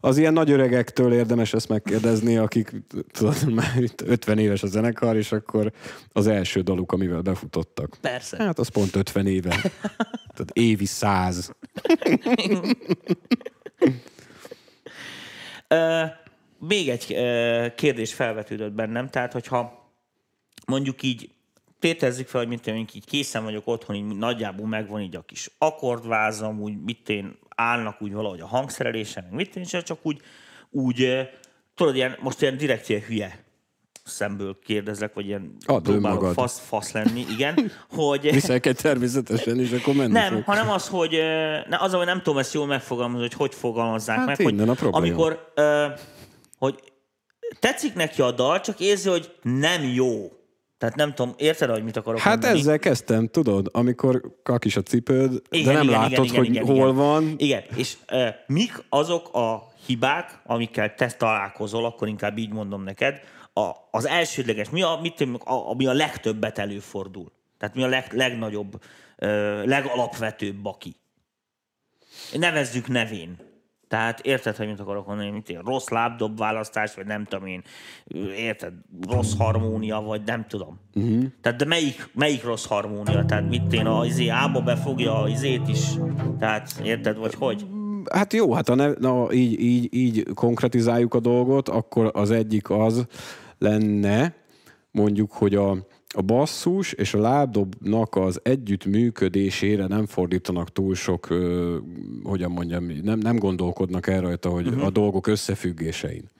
[0.00, 2.72] Az ilyen nagy öregektől érdemes ezt megkérdezni, akik
[3.12, 5.72] tudod, már itt 50 éves a zenekar, és akkor
[6.12, 7.96] az első daluk, amivel befutottak.
[8.00, 8.36] Persze.
[8.42, 9.56] Hát az pont 50 éve.
[10.34, 11.52] Tehát évi száz.
[16.58, 17.06] Még egy
[17.74, 19.90] kérdés felvetődött bennem, tehát hogyha
[20.66, 21.30] mondjuk így
[21.78, 25.50] tételezzük fel, hogy mit én, így készen vagyok otthon, így nagyjából megvan így a kis
[25.58, 30.20] akkordvázam, úgy mit én állnak úgy valahogy a hangszerelésen, meg mit én, csak úgy,
[30.70, 31.28] úgy
[31.74, 33.44] tudod, ilyen, most ilyen direkt ilyen hülye
[34.04, 38.30] szemből kérdezlek, vagy ilyen Add próbálok fasz, fasz lenni, igen, hogy...
[38.32, 40.44] Viselkedj természetesen, és akkor menni Nem, fog.
[40.44, 41.10] hanem az, hogy
[41.68, 44.72] ne, az, hogy nem tudom ezt jól megfogalmazni, hogy hogy fogalmazzák Hát meg, hogy a
[44.72, 44.96] probléma.
[44.96, 45.86] amikor ö,
[46.64, 46.92] hogy
[47.58, 50.32] tetszik neki a dal, csak érzi, hogy nem jó.
[50.78, 52.58] Tehát nem tudom, érted, hogy mit akarok Hát mondani?
[52.58, 56.64] ezzel kezdtem, tudod, amikor kakis a cipőd, Igen, de nem igen, látod, igen, hogy igen,
[56.64, 56.94] hol igen.
[56.94, 57.34] van.
[57.36, 63.20] Igen, és uh, mik azok a hibák, amikkel te találkozol, akkor inkább így mondom neked,
[63.52, 67.32] a, az elsődleges, mi a, mit, a, ami a legtöbbet előfordul?
[67.58, 70.96] Tehát mi a leg, legnagyobb, uh, legalapvetőbb baki?
[72.32, 73.53] Nevezzük nevén.
[73.94, 77.62] Tehát érted, hogy mit akarok mondani, mint én, rossz lábdob választás, vagy nem tudom én,
[78.36, 78.72] érted,
[79.08, 80.80] rossz harmónia, vagy nem tudom.
[80.94, 81.24] Uh-huh.
[81.40, 83.24] Tehát de melyik, melyik rossz harmónia?
[83.24, 85.84] Tehát mit én a izé ába befogja a izét is?
[86.38, 87.66] Tehát érted, vagy hogy?
[88.12, 92.70] Hát jó, hát ha ne, na, így, így, így konkretizáljuk a dolgot, akkor az egyik
[92.70, 93.06] az
[93.58, 94.34] lenne,
[94.90, 101.76] mondjuk, hogy a, a basszus és a lábdobnak az együttműködésére nem fordítanak túl sok, ö,
[102.22, 104.84] hogyan mondjam, nem, nem gondolkodnak el rajta, hogy uh-huh.
[104.84, 106.30] a dolgok összefüggésein.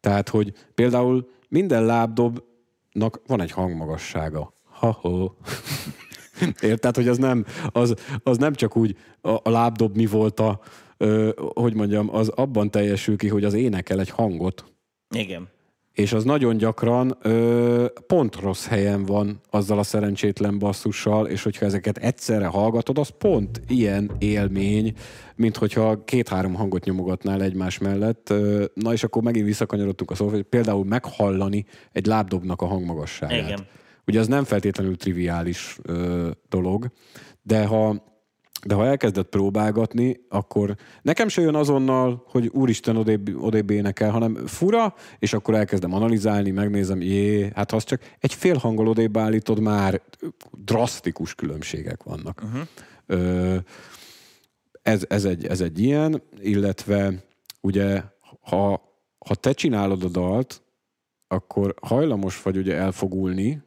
[0.00, 4.54] Tehát, hogy például minden lábdobnak van egy hangmagassága.
[4.64, 5.30] Ha-ho.
[6.60, 10.60] Érted, hogy az nem, az, az nem csak úgy a, a lábdob mi volt a,
[10.96, 14.64] ö, hogy mondjam, az abban teljesül ki, hogy az énekel egy hangot,
[15.14, 15.48] Igen.
[15.92, 21.66] És az nagyon gyakran ö, pont rossz helyen van azzal a szerencsétlen basszussal, és hogyha
[21.66, 24.94] ezeket egyszerre hallgatod, az pont ilyen élmény,
[25.36, 28.30] mint hogyha két-három hangot nyomogatnál egymás mellett.
[28.30, 33.46] Ö, na és akkor megint visszakanyarodtunk a szóval, hogy például meghallani egy lábdobnak a hangmagasságát.
[33.46, 33.66] Igen.
[34.06, 36.90] Ugye az nem feltétlenül triviális ö, dolog,
[37.42, 38.09] de ha
[38.66, 44.46] de ha elkezded próbálgatni, akkor nekem se jön azonnal, hogy úristen odébb, odébb énekel, hanem
[44.46, 49.60] fura, és akkor elkezdem analizálni, megnézem, jé, hát az csak egy fél hangol odébb állítod,
[49.60, 50.00] már
[50.50, 52.42] drasztikus különbségek vannak.
[52.44, 52.66] Uh-huh.
[53.06, 53.56] Ö,
[54.82, 57.24] ez, ez, egy, ez egy ilyen, illetve
[57.60, 58.02] ugye,
[58.40, 58.82] ha,
[59.18, 60.62] ha te csinálod a dalt,
[61.28, 63.62] akkor hajlamos vagy ugye elfogulni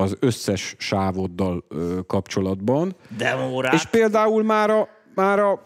[0.00, 3.72] az összes sávoddal ö, kapcsolatban, Demórát.
[3.74, 5.62] és például már a, már a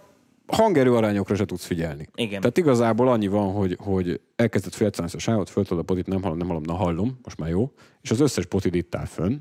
[0.47, 2.09] hangerő arányokra se tudsz figyelni.
[2.15, 2.41] Igen.
[2.41, 6.39] Tehát igazából annyi van, hogy, hogy elkezdett félcelni a sávot, föltudod a potit, nem hallom,
[6.39, 7.73] nem hallom, na hallom, most már jó,
[8.03, 9.37] és az összes potit itt áll fönn.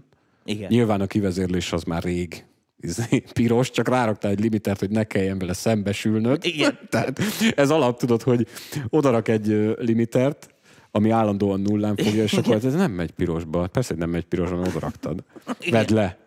[0.45, 0.67] Igen.
[0.71, 2.45] Nyilván a kivezérlés az már rég
[2.79, 6.45] izé, piros, csak ráraktál egy limitert, hogy ne kelljen vele szembesülnöd.
[6.45, 6.79] Igen.
[6.89, 7.19] Tehát
[7.55, 8.47] ez alap, tudod, hogy
[8.89, 10.49] odarak egy limitert,
[10.91, 13.67] ami állandóan nullán fogja, és akkor ez nem megy pirosba.
[13.67, 15.23] Persze, hogy nem megy pirosba, mert odaraktad.
[15.69, 16.17] Vedd le.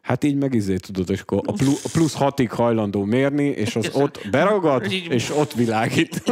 [0.00, 1.52] Hát így meg izé tudod, és akkor a
[1.92, 6.22] plusz, hatig hajlandó mérni, és az ott beragad, és ott világít.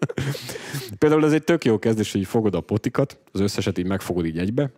[0.98, 4.38] Például ez egy tök jó kezdés, hogy fogod a potikat, az összeset így megfogod így
[4.38, 4.72] egybe,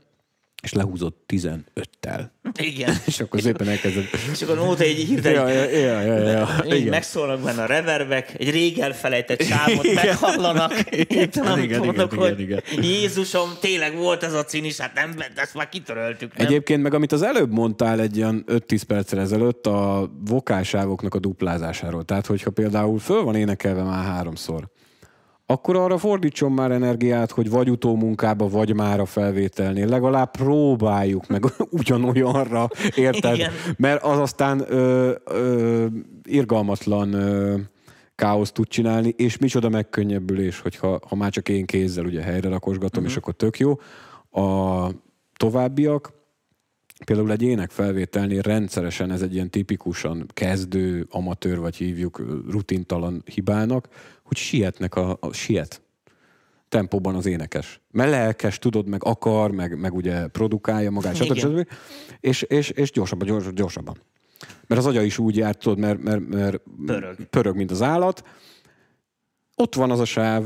[0.63, 2.31] és lehúzod 15-tel.
[2.59, 2.95] Igen.
[3.07, 4.09] És akkor szépen elkezded.
[4.33, 6.65] És akkor nóta egy hirtelen Ja, ja, ja, ja, ja.
[6.65, 6.89] Igen.
[6.89, 10.73] megszólnak benne a reverbek, egy rég elfelejtett sávot meghallanak.
[11.09, 14.95] Értem, amit igen, mondok, igen, hogy igen, Jézusom, tényleg volt ez a cín is, hát
[14.95, 16.47] nem, ezt már kitöröltük, nem?
[16.47, 22.05] Egyébként meg amit az előbb mondtál egy ilyen 5-10 perccel ezelőtt a vokálsávoknak a duplázásáról.
[22.05, 24.69] Tehát, hogyha például föl van énekelve már háromszor,
[25.53, 29.87] akkor arra fordítson már energiát, hogy vagy utómunkába, vagy már a felvételnél.
[29.87, 31.45] Legalább próbáljuk meg
[31.81, 33.35] ugyanolyanra, érted?
[33.35, 33.53] Igen.
[33.77, 35.87] Mert az aztán ö, ö,
[36.23, 37.57] irgalmatlan ö,
[38.15, 43.03] káoszt tud csinálni, és micsoda megkönnyebbülés, hogyha ha már csak én kézzel ugye helyre rakosgatom,
[43.03, 43.11] uh-huh.
[43.11, 43.79] és akkor tök jó.
[44.31, 44.89] A
[45.37, 46.21] továbbiak,
[47.05, 53.89] Például egy ének felvételnél rendszeresen ez egy ilyen tipikusan kezdő, amatőr, vagy hívjuk rutintalan hibának,
[54.33, 55.83] hogy sietnek a, a siet
[56.69, 57.81] tempóban az énekes.
[57.91, 61.37] Mert lelkes, tudod, meg akar, meg, meg ugye produkálja magát, stb.
[61.37, 61.69] Stb.
[62.21, 63.97] És, és, és gyorsabban, gyors, gyorsabban.
[64.67, 67.17] Mert az agya is úgy járt, tudod, mert, mert, mert Pörög.
[67.31, 68.25] pörög, mint az állat.
[69.57, 70.45] Ott van az a sáv,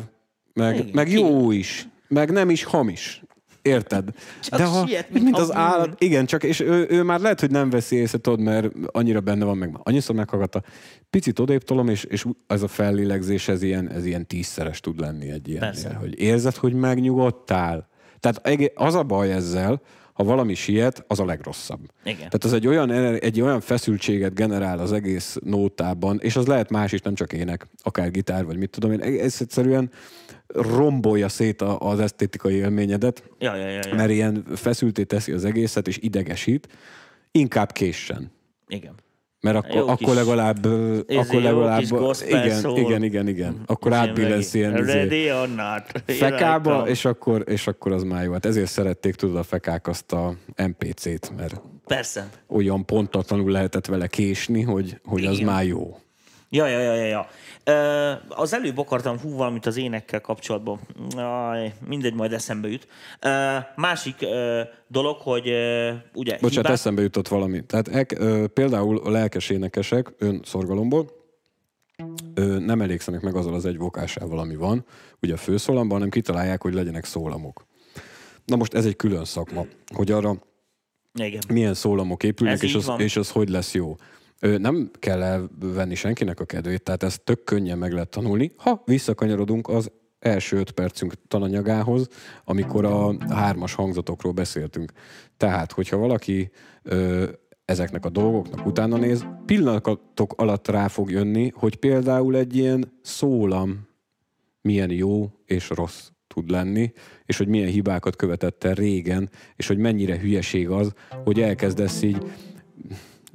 [0.52, 3.22] meg, Igen, meg jó is, meg nem is hamis.
[3.66, 4.08] Érted?
[4.40, 7.40] Csak De ha, siet, mint, az a állat, igen, csak és ő, ő, már lehet,
[7.40, 10.62] hogy nem veszi észre, tudod, mert annyira benne van, meg annyiszor meghallgatta.
[11.10, 15.30] Picit odébb tolom, és, és ez a fellélegzés, ez ilyen, ez ilyen tízszeres tud lenni
[15.30, 17.88] egy ilyen, hogy érzed, hogy megnyugodtál.
[18.20, 19.80] Tehát az a baj ezzel,
[20.16, 21.80] ha valami siet, az a legrosszabb.
[22.04, 22.16] Igen.
[22.16, 26.92] Tehát az egy olyan, egy olyan feszültséget generál az egész nótában, és az lehet más
[26.92, 29.90] is, nem csak ének, akár gitár, vagy mit tudom én, ez egyszerűen
[30.54, 33.94] rombolja szét a- az esztétikai élményedet, Ja, ja, ja, ja.
[33.94, 36.68] mert ilyen feszülté teszi az egészet, és idegesít,
[37.30, 38.30] inkább késsen.
[38.68, 38.94] Igen.
[39.40, 40.66] Mert akkor, Jó akkor legalább,
[41.06, 41.82] Izé, akkor legalább,
[42.26, 42.78] igen, szól.
[42.78, 46.02] igen, igen, igen, akkor Izé átbillensz ilyen izé, Ready or not?
[46.06, 48.32] fekába, és akkor, és akkor az már jó.
[48.32, 52.28] Hát ezért szerették, tudod, a fekák azt a NPC-t, mert Persze.
[52.46, 55.46] olyan pontatlanul lehetett vele késni, hogy, hogy az Igen.
[55.46, 55.98] már jó.
[56.48, 57.26] Ja, ja, ja, ja, ja.
[58.28, 60.80] Az előbb akartam hú valamit az énekkel kapcsolatban.
[61.16, 62.88] Aj, mindegy, majd eszembe jut.
[63.76, 64.16] Másik
[64.88, 65.44] dolog, hogy
[66.14, 67.64] ugye Bocsánat, hibák- eszembe jutott valami.
[67.66, 68.18] Tehát ek,
[68.52, 71.10] például a lelkes énekesek ön szorgalomból
[72.34, 74.84] ö, nem elégszenek meg azzal az egy vokásával, ami van,
[75.22, 77.66] ugye a főszólamban, hanem kitalálják, hogy legyenek szólamok.
[78.44, 80.36] Na most ez egy külön szakma, hogy arra
[81.14, 81.42] Igen.
[81.48, 83.00] milyen szólamok épülnek, Ez és az, van.
[83.00, 83.96] és az hogy lesz jó.
[84.40, 89.68] Nem kell elvenni senkinek a kedvét, tehát ezt tök könnyen meg lehet tanulni, ha visszakanyarodunk
[89.68, 92.08] az első öt percünk tananyagához,
[92.44, 94.92] amikor a hármas hangzatokról beszéltünk.
[95.36, 96.50] Tehát, hogyha valaki
[96.82, 97.24] ö,
[97.64, 103.88] ezeknek a dolgoknak utána néz, pillanatok alatt rá fog jönni, hogy például egy ilyen szólam
[104.60, 106.92] milyen jó és rossz tud lenni,
[107.24, 110.92] és hogy milyen hibákat követett el régen, és hogy mennyire hülyeség az,
[111.24, 112.18] hogy elkezdesz így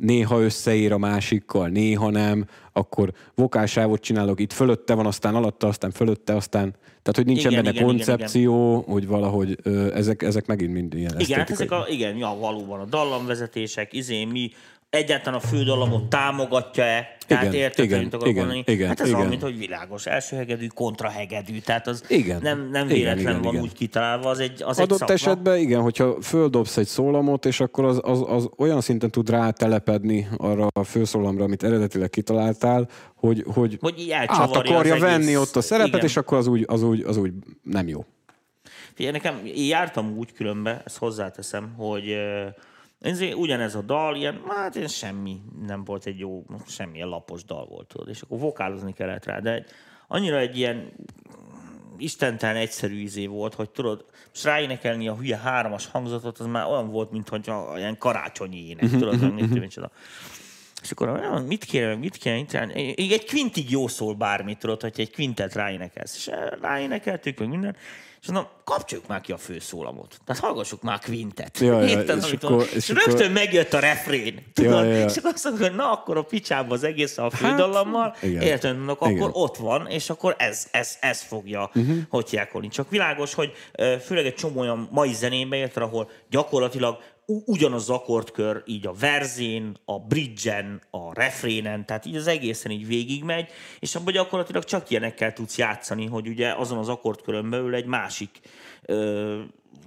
[0.01, 5.91] néha összeér a másikkal, néha nem, akkor vokálsávot csinálok, itt fölötte van, aztán alatta, aztán
[5.91, 10.45] fölötte, aztán, tehát hogy nincsen Igen, benne igen, igen, koncepció, hogy valahogy ö, ezek, ezek
[10.45, 14.51] megint mind ilyen Igen, hát ezek a, igen, ja, valóban a dallamvezetések, izé, mi
[14.91, 17.15] egyáltalán a fődallamot támogatja-e?
[17.27, 18.63] Tehát Igen, érted, igen, akarok igen, mondani?
[18.65, 19.17] igen, hát ez igen.
[19.17, 23.41] olyan, mint hogy világos első hegedű, kontrahegedű, tehát az Igen, nem, nem igen, véletlen igen,
[23.41, 23.63] van igen.
[23.63, 25.13] úgy kitalálva, az egy, az Adott egy szakma.
[25.13, 30.27] esetben igen, hogyha földobsz egy szólamot, és akkor az, az, az olyan szinten tud rátelepedni
[30.37, 35.61] arra a főszólamra, amit eredetileg kitaláltál, hogy, hogy, Hogy át akarja egész- venni ott a
[35.61, 36.05] szerepet, Igen.
[36.05, 37.31] és akkor az úgy, az, úgy, az úgy
[37.63, 38.05] nem jó.
[38.93, 42.45] Figyelj, nekem, én jártam úgy különbe, ezt hozzáteszem, hogy ö,
[43.01, 47.65] ez ugyanez a dal, ilyen, hát ilyen semmi nem volt egy jó, semmilyen lapos dal
[47.65, 49.65] volt, tudod, és akkor vokálozni kellett rá, de egy,
[50.07, 50.91] annyira egy ilyen
[51.97, 56.89] istentelen egyszerű izé volt, hogy tudod, most ráénekelni a hülye hármas hangzatot, az már olyan
[56.89, 59.91] volt, mint hogy ilyen karácsonyi ének, tudod, nem mit tudom, micsoda.
[60.81, 62.77] És akkor "Ah, mit kéne, mit kéne?
[62.95, 66.15] Így egy kvintig jó szól bármit, tudod, hogy egy kvintet ráénekelsz.
[66.15, 67.75] És eh, ráénekeltük, meg minden.
[68.21, 70.17] És mondom, kapcsoljuk már ki a főszólamot.
[70.25, 71.59] Tehát hallgassuk már kvintet.
[71.59, 74.45] Ja, ja, Érted, és akkor- és és rögtön akkor- megjött a refrén.
[74.53, 74.71] Tudod?
[74.71, 75.05] Ja, ja, ja.
[75.05, 78.15] És akkor azt mondom, hogy na, akkor a picsába az egész a fődallammal.
[78.19, 78.23] Hát.
[78.23, 79.29] Érted, mondok, akkor Igen.
[79.33, 81.97] ott van, és akkor ez, ez, ez fogja uh-huh.
[82.09, 83.51] hogy hívják Csak világos, hogy
[84.05, 86.97] főleg egy csomó olyan mai zenébe érted, ahol gyakorlatilag
[87.45, 92.87] ugyanaz az akkordkör így a verzén, a bridgen, a refrénen, tehát így az egészen így
[92.87, 97.85] végigmegy, és abban gyakorlatilag csak ilyenekkel tudsz játszani, hogy ugye azon az akkordkörön belül egy
[97.85, 98.39] másik
[98.85, 99.39] ö,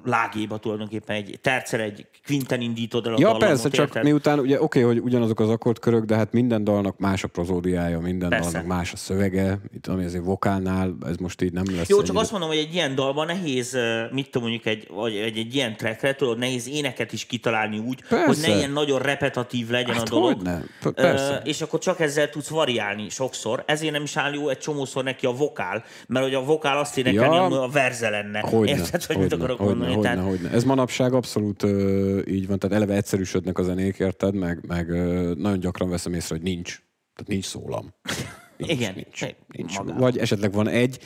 [0.05, 4.03] lágéba tulajdonképpen egy tercer, egy kvinten indítod el a Ja, dallamot, persze, csak érted?
[4.05, 8.29] miután ugye oké, hogy ugyanazok az akkordkörök, de hát minden dalnak más a prozódiája, minden
[8.29, 8.51] Persze.
[8.51, 12.17] dalnak más a szövege, itt ami azért vokálnál, ez most így nem lesz Jó, csak
[12.17, 13.77] azt mondom, hogy egy ilyen dalban nehéz,
[14.13, 18.03] mit tudom mondjuk, egy, vagy egy, egy ilyen trackre, tudod, nehéz éneket is kitalálni úgy,
[18.09, 18.27] Persze.
[18.27, 20.35] hogy ne ilyen nagyon repetatív legyen Hát a dolog.
[20.35, 20.63] hogyne,
[20.95, 21.41] persze.
[21.45, 23.63] és akkor csak ezzel tudsz variálni sokszor.
[23.67, 26.99] Ezért nem is áll jó egy csomószor neki a vokál, mert hogy a vokál azt
[26.99, 27.63] énekelni, Ja.
[27.63, 28.39] a verze lenne.
[28.41, 29.84] Hogyne, Érted, hogy mit hogyne, akarok hogyne, mondani?
[29.87, 30.51] Hogyne, Tehát, hogyne.
[30.51, 35.33] Ez manapság abszolút ö, így van, tehát eleve egyszerűsödnek a zenék, érted, meg, meg ö,
[35.37, 36.83] nagyon gyakran veszem észre, hogy nincs.
[37.15, 37.95] Tehát nincs szólam.
[38.57, 39.77] Nincs, Igen, nincs, nincs.
[39.99, 40.99] Vagy esetleg van egy,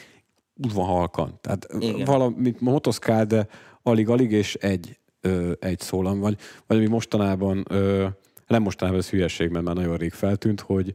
[0.56, 1.38] úgy van halkan.
[1.40, 2.04] Tehát Igen.
[2.04, 3.46] valamit motoszkál, de
[3.82, 6.36] alig-alig, és egy, ö, egy szólam vagy.
[6.66, 8.06] Vagy ami mostanában, ö,
[8.46, 10.94] nem mostanában ez hülyeség, mert már nagyon rég feltűnt, hogy,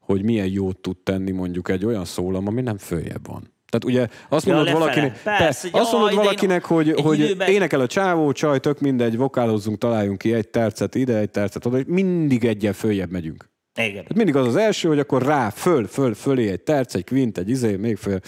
[0.00, 3.51] hogy milyen jót tud tenni mondjuk egy olyan szólam, ami nem följebb van.
[3.72, 4.84] Tehát ugye azt Ja, mondod lefele.
[4.84, 8.60] valakinek, Persze, te, azt mondod de én valakinek, hogy, hogy időben- énekel a csávó, csaj,
[8.60, 13.10] tök mindegy, vokálozzunk, találjunk ki egy tercet ide, egy tercet oda, és mindig egyen följebb
[13.10, 13.48] megyünk.
[13.80, 13.92] igen.
[13.92, 17.38] Tehát mindig az az első, hogy akkor rá, föl, föl, fölé egy terc, egy kvint,
[17.38, 18.18] egy izé, még föl.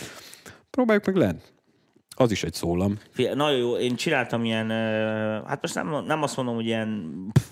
[0.71, 1.53] Próbáljuk meg lent.
[2.17, 2.99] Az is egy szólam.
[3.11, 4.71] Figyelj, Nagyon jó, én csináltam ilyen,
[5.47, 7.45] hát most nem, nem azt mondom, hogy ilyen pff,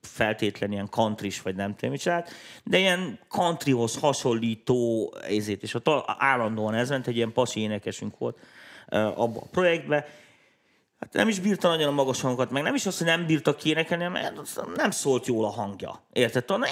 [0.00, 2.24] feltétlen ilyen countrys, vagy nem tudom mit
[2.64, 8.38] de ilyen countryhoz hasonlító ezért, és ott állandóan ez ment, egy ilyen pasi énekesünk volt
[8.88, 10.04] ö, abban a projektben,
[11.00, 13.54] Hát nem is bírta nagyon a magas hangokat, meg nem is azt, hogy nem bírta
[13.54, 14.32] kénekelni, mert
[14.76, 16.04] nem szólt jól a hangja.
[16.12, 16.44] Érted?
[16.44, 16.68] Tudod,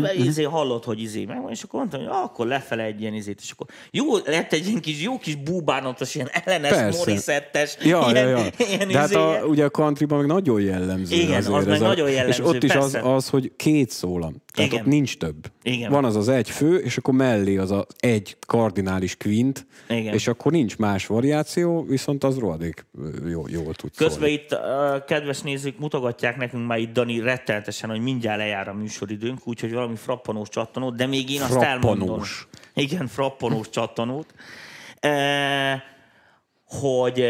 [0.00, 3.40] meg, izé, hallott, hogy izé meg, és akkor mondtam, hogy akkor lefele egy ilyen izét,
[3.42, 6.98] és akkor jó, lett egy ilyen kis, jó kis búbánatos, ilyen ellenes, Persze.
[6.98, 8.50] morisettes, Ja, ilyen, ja, ja.
[8.68, 9.46] ilyen De hát a, izéje.
[9.46, 11.16] ugye a countryban meg nagyon jellemző.
[11.16, 13.14] Igen, azért az meg a, nagyon jellemző, És ott is az, persze.
[13.14, 14.34] az, hogy két szólam.
[14.52, 14.82] Tehát Igen.
[14.84, 15.52] ott nincs több.
[15.62, 15.90] Igen.
[15.90, 20.14] Van az az egy fő, és akkor mellé az az egy kardinális kvint, Igen.
[20.14, 22.86] és akkor nincs más variáció, viszont az rohadék
[23.28, 24.32] jó, jól tud Közben szólni.
[24.32, 29.46] itt a kedves nézők mutogatják nekünk már itt Dani rettenetesen, hogy mindjárt lejár a műsoridőnk,
[29.48, 31.96] úgyhogy valami frappanós csattanót, de még én azt elmondom.
[31.98, 32.48] Frappanós.
[32.74, 34.34] Igen, frappanós csattanót.
[35.00, 35.82] E,
[36.64, 37.24] hogy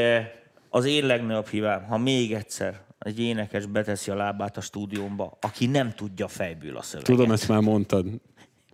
[0.69, 5.67] az én legnagyobb hívám, ha még egyszer egy énekes beteszi a lábát a stúdiómba, aki
[5.67, 8.07] nem tudja fejből a szöveget, Tudom, ezt már mondtad.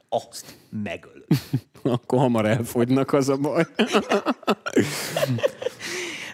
[0.08, 1.24] azt megöl.
[1.82, 3.64] Akkor hamar elfogynak, az a baj.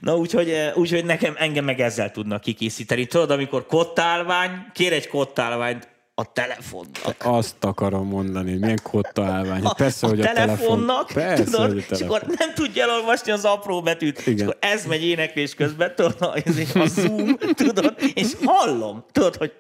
[0.04, 3.06] Na úgyhogy, eh, úgyhogy nekem engem meg ezzel tudnak kikészíteni.
[3.06, 7.16] Tudod, amikor kottálvány, kér egy kottálványt a telefonnak.
[7.18, 9.62] Azt akarom mondani, hogy milyen kotta állvány.
[9.76, 11.36] Persze, a hogy a telefonnak, telefon.
[11.36, 12.16] Persze, tudod, hogy a és telefon.
[12.16, 14.46] akkor nem tudja elolvasni az apró betűt, és Igen.
[14.46, 16.36] akkor ez megy éneklés közben, tudod, a,
[16.78, 19.52] a zoom, tudod, és hallom, tudod, hogy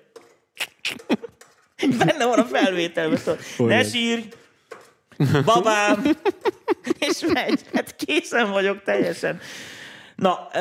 [1.98, 3.84] benne van a felvételben, tudod, ne Olyan.
[3.84, 4.22] sírj,
[5.44, 6.02] babám,
[7.08, 9.40] és megy, hát készen vagyok teljesen.
[10.16, 10.60] Na, ö,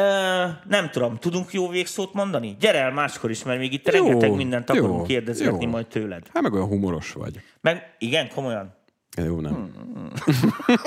[0.69, 2.55] nem tudom, tudunk jó végszót mondani?
[2.59, 5.69] Gyere el máskor is, mert még itt Jó, rengeteg mindent jó, akarunk kérdezgetni jó.
[5.69, 6.23] majd tőled.
[6.33, 7.39] Hát meg olyan humoros vagy.
[7.61, 8.75] Meg igen, komolyan.
[9.17, 9.53] Jó, nem?
[9.53, 10.11] Hmm.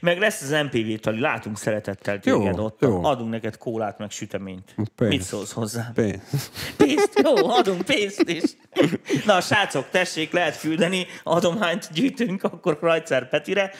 [0.00, 2.80] Meg lesz az MPV tali, látunk szeretettel Jó, téged ott.
[2.80, 3.04] jó.
[3.04, 4.74] Adunk neked kólát, meg süteményt.
[4.96, 5.10] Pénz.
[5.12, 5.90] Mit szólsz hozzá?
[5.94, 6.50] Pénz.
[6.76, 7.20] Pénzt?
[7.22, 8.42] Jó, adunk pénzt is.
[9.24, 13.70] Na, srácok, tessék, lehet küldeni, adományt gyűjtünk, akkor Krajcer Petire.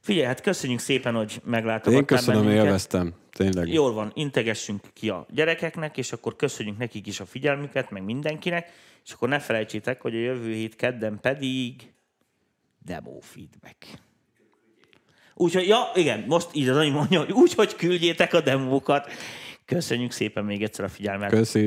[0.00, 2.64] Figyelj, hát köszönjük szépen, hogy meglátogattál Én köszönöm, bennünket.
[2.64, 3.14] élveztem.
[3.32, 3.72] Tényleg.
[3.72, 8.72] Jól van, integessünk ki a gyerekeknek, és akkor köszönjük nekik is a figyelmüket, meg mindenkinek,
[9.04, 11.74] és akkor ne felejtsétek, hogy a jövő hét kedden pedig
[12.84, 13.86] demo feedback.
[15.34, 19.12] Úgyhogy, ja, igen, most így az Ani mondja, hogy úgy, hogy küldjétek a demókat.
[19.64, 21.30] Köszönjük szépen még egyszer a figyelmet.
[21.30, 21.60] Köszi.